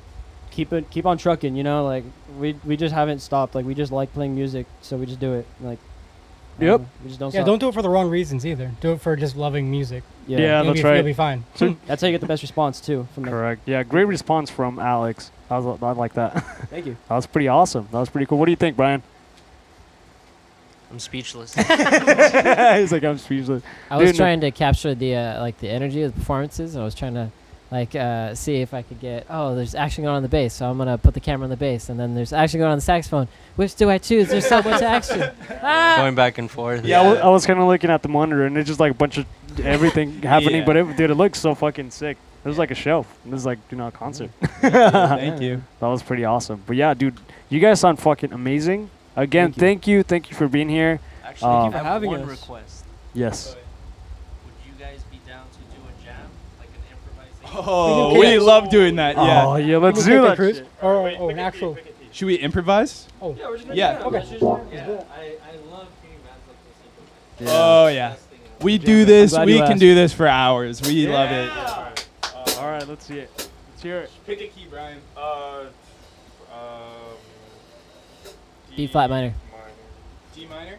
[0.53, 1.57] keep it, keep on trucking.
[1.57, 2.05] You know, like
[2.39, 3.55] we we just haven't stopped.
[3.57, 5.47] Like we just like playing music, so we just do it.
[5.61, 5.79] Like,
[6.61, 6.69] Yep.
[6.81, 7.35] don't we just don't.
[7.35, 7.47] Yeah, stop.
[7.47, 8.71] don't do it for the wrong reasons either.
[8.81, 10.05] Do it for just loving music.
[10.29, 10.97] Yeah, Yeah, You'll that's be, right.
[10.97, 11.45] You'll be fine.
[11.87, 13.09] that's how you get the best response too.
[13.15, 13.63] From the, Correct.
[13.67, 15.31] Yeah, great response from Alex.
[15.51, 16.35] I was I like that.
[16.71, 16.97] Thank you.
[17.09, 17.89] that was pretty awesome.
[17.91, 18.39] That was pretty cool.
[18.39, 19.03] What do you think, Brian?
[20.91, 21.55] I'm speechless.
[21.57, 23.63] He's like, I'm speechless.
[23.91, 26.75] I was Dude, no- trying to capture the uh, like the energy of the performances.
[26.75, 27.31] And I was trying to
[27.73, 29.27] like uh, see if I could get.
[29.31, 31.57] Oh, there's action going on the bass, so I'm gonna put the camera on the
[31.57, 33.27] bass, and then there's action going on the saxophone.
[33.57, 34.29] Which do I choose?
[34.29, 35.31] There's so much action.
[35.65, 35.95] Ah!
[35.99, 36.85] Going back and forth.
[36.85, 38.91] Yeah, I wa- I was kind of looking at the monitor, and it's just like
[38.93, 39.27] a bunch of
[39.61, 40.57] everything happening.
[40.61, 40.65] Yeah.
[40.67, 42.19] But it, dude, it looks so fucking sick.
[42.45, 43.07] It was like a show.
[43.25, 44.31] It was like you know a concert.
[44.61, 45.63] Thank you.
[45.81, 46.63] That was pretty awesome.
[46.67, 47.17] But yeah, dude,
[47.49, 48.91] you guys sound fucking amazing.
[49.17, 49.61] Again, Thank you.
[49.61, 50.99] thank you, thank you for being here.
[51.25, 52.29] Actually, Um, Thank you for have having one us.
[52.29, 52.85] request.
[53.15, 53.55] Yes.
[54.45, 56.17] Would you guys be down to do a jam,
[56.59, 57.42] like an improvisation?
[57.55, 59.17] Oh, We we love doing that.
[59.17, 59.47] Yeah.
[59.47, 60.37] Oh yeah, let's do we that.
[60.37, 60.57] cruise?
[60.59, 60.67] shit.
[60.81, 61.77] Or oh, an actual.
[62.13, 63.07] Should we improvise?
[63.21, 63.99] Oh, Yeah, we're just Yeah.
[63.99, 64.03] it.
[64.07, 64.17] Okay.
[64.19, 64.43] Let's just.
[64.43, 67.49] Yeah, I, I love hearing bands like this.
[67.51, 68.11] Oh yeah.
[68.11, 69.33] Best thing in the We do this.
[69.39, 69.81] We can asked.
[69.81, 70.83] do this for hours.
[70.83, 71.51] We love it.
[72.59, 73.31] All right, let's see it.
[73.37, 74.11] Let's hear it.
[74.27, 74.99] Pick a key, Brian.
[75.17, 75.65] Uh,
[76.53, 76.59] um,
[78.77, 79.35] B flat minor.
[80.35, 80.79] G minor.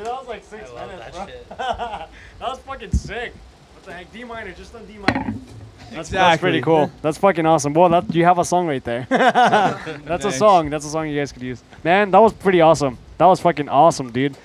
[0.00, 1.26] Dude, that was like six I minutes, that bro.
[1.26, 1.48] shit.
[1.58, 2.08] that
[2.40, 3.34] was fucking sick.
[3.74, 4.10] What the heck?
[4.10, 5.34] D minor, just on D minor.
[5.90, 6.90] That's, that's pretty cool.
[7.02, 7.74] That's fucking awesome.
[7.74, 9.06] Well, that you have a song right there.
[9.10, 10.70] that's a song.
[10.70, 11.62] That's a song you guys could use.
[11.84, 12.96] Man, that was pretty awesome.
[13.18, 14.38] That was fucking awesome, dude.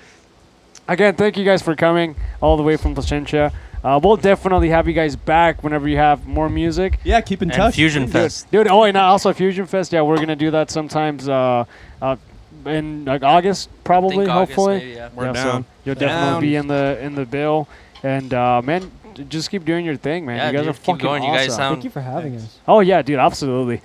[0.90, 3.54] Again, thank you guys for coming all the way from Placentia.
[3.82, 7.00] Uh, we'll definitely have you guys back whenever you have more music.
[7.06, 7.76] Yeah, keep in And touch.
[7.76, 8.52] Fusion Fest.
[8.52, 9.94] Dude, oh, and also Fusion Fest.
[9.94, 11.64] Yeah, we're gonna do that sometimes uh,
[12.02, 12.18] uh,
[12.66, 14.78] in like August, probably, Think August, hopefully.
[14.80, 15.10] maybe, yeah.
[15.14, 15.64] We're yeah, down.
[15.64, 16.10] So you'll Down.
[16.10, 17.68] definitely be in the in the bill,
[18.04, 18.92] and uh, man,
[19.30, 20.38] just keep doing your thing, man.
[20.38, 21.24] Yeah, you guys dude, are keep fucking going.
[21.24, 21.48] You awesome.
[21.48, 22.60] guys sound Thank you for having us.
[22.68, 23.82] Oh yeah, dude, absolutely.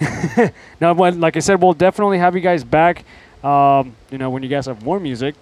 [0.81, 3.05] now, when, like I said, we'll definitely have you guys back.
[3.43, 5.35] Um, you know, when you guys have more music.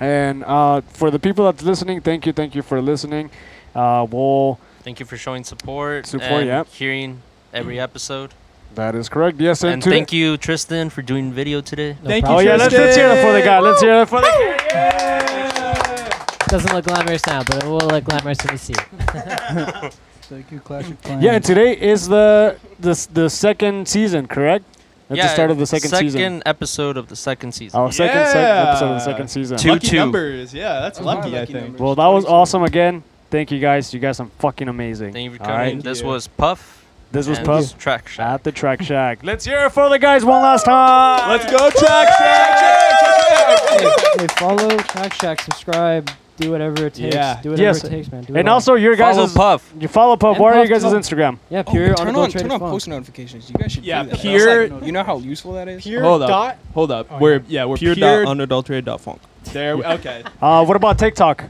[0.00, 3.30] And uh, for the people that's listening, thank you, thank you for listening.
[3.74, 4.58] Uh, we'll.
[4.82, 6.06] Thank you for showing support.
[6.06, 6.64] Support, and yeah.
[6.64, 7.22] Hearing
[7.52, 8.32] every episode.
[8.74, 9.40] That is correct.
[9.40, 11.96] Yes, and, And thank you, Tristan, for doing video today.
[12.02, 12.46] No Thank problem.
[12.46, 13.58] Oh yeah, let's, let's hear it for the guy.
[13.58, 14.28] Let's hear it for the
[14.70, 16.46] guy.
[16.48, 19.94] Doesn't look glamorous now, but it will look glamorous when you see it.
[20.22, 21.22] Thank you, Clash of Clans.
[21.22, 24.64] Yeah, and today is the the the second season, correct?
[25.10, 26.42] At yeah, the start of the second, second season.
[26.44, 27.80] episode of the second season.
[27.80, 29.56] Oh, second sec- episode of the second season.
[29.56, 29.96] Two, lucky two.
[29.96, 30.52] numbers.
[30.52, 31.38] Yeah, that's Those are lucky.
[31.38, 31.58] I think.
[31.62, 31.80] numbers.
[31.80, 33.02] Well, that was awesome again.
[33.30, 33.92] Thank you guys.
[33.94, 35.14] You guys are fucking amazing.
[35.14, 35.56] Thank you for coming.
[35.76, 35.82] right.
[35.82, 36.06] This you.
[36.06, 36.77] was Puff.
[37.10, 38.26] This was and Puff Track Shack.
[38.34, 39.20] at the Track Shack.
[39.22, 41.28] Let's hear it for the guys one last time.
[41.30, 47.14] Let's go, track hey, hey, follow Track Shack, subscribe, do whatever it takes.
[47.14, 47.40] Yeah.
[47.40, 47.82] Do whatever Yes.
[47.84, 48.24] it takes, man.
[48.24, 49.28] Do it And also, your guys' Follow
[49.58, 49.72] Puff.
[49.80, 50.36] you follow Puff.
[50.36, 51.14] And What are you Puff guys' too.
[51.16, 51.38] Instagram?
[51.50, 52.72] yeah, Oh, pure turn on, turn on funk.
[52.72, 53.48] post notifications.
[53.48, 54.20] You guys should Yeah, do that.
[54.20, 55.82] pure- like- you know how useful that is.
[55.82, 56.28] Pure Hold up.
[56.28, 56.56] dot.
[56.74, 57.06] Hold up.
[57.10, 57.40] Oh, we're yeah.
[57.48, 58.22] yeah, we're Pure, pure.
[58.24, 59.20] dot unadulterated dot funk.
[59.52, 59.74] there.
[59.74, 60.22] Okay.
[60.42, 61.44] Uh, what about TikTok?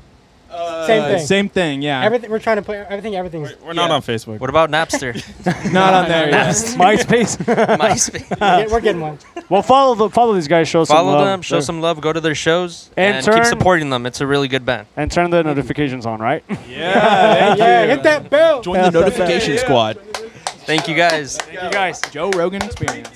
[0.59, 1.27] Uh, Same thing.
[1.27, 1.83] Same thing.
[1.83, 2.03] Yeah.
[2.05, 3.15] Everything we're trying to put everything.
[3.15, 3.51] Everything's.
[3.61, 3.95] We're, we're not Yeah.
[3.97, 4.41] on Facebook.
[4.41, 5.15] What about Napster?
[5.73, 6.29] not on there.
[6.31, 6.47] yet.
[6.77, 7.37] MySpace.
[7.79, 8.67] MySpace.
[8.67, 9.19] we're, we're getting one.
[9.49, 10.69] well, follow the follow these guys.
[10.69, 11.25] Show some Follow love.
[11.27, 14.07] them, show They're- some love, go to their shows, And and, turn- keep supporting them.
[14.07, 14.87] It's a really good band.
[14.97, 16.21] and turn the notifications on.
[16.21, 16.43] Right.
[16.49, 16.57] Yeah.
[16.59, 17.89] Thank Yeah, you.
[17.91, 18.61] hit that bell.
[18.63, 19.99] Join the notification squad.
[20.67, 21.37] Thank you guys.
[21.39, 22.01] Thank you guys.
[22.11, 23.09] Joe Rogan Experience.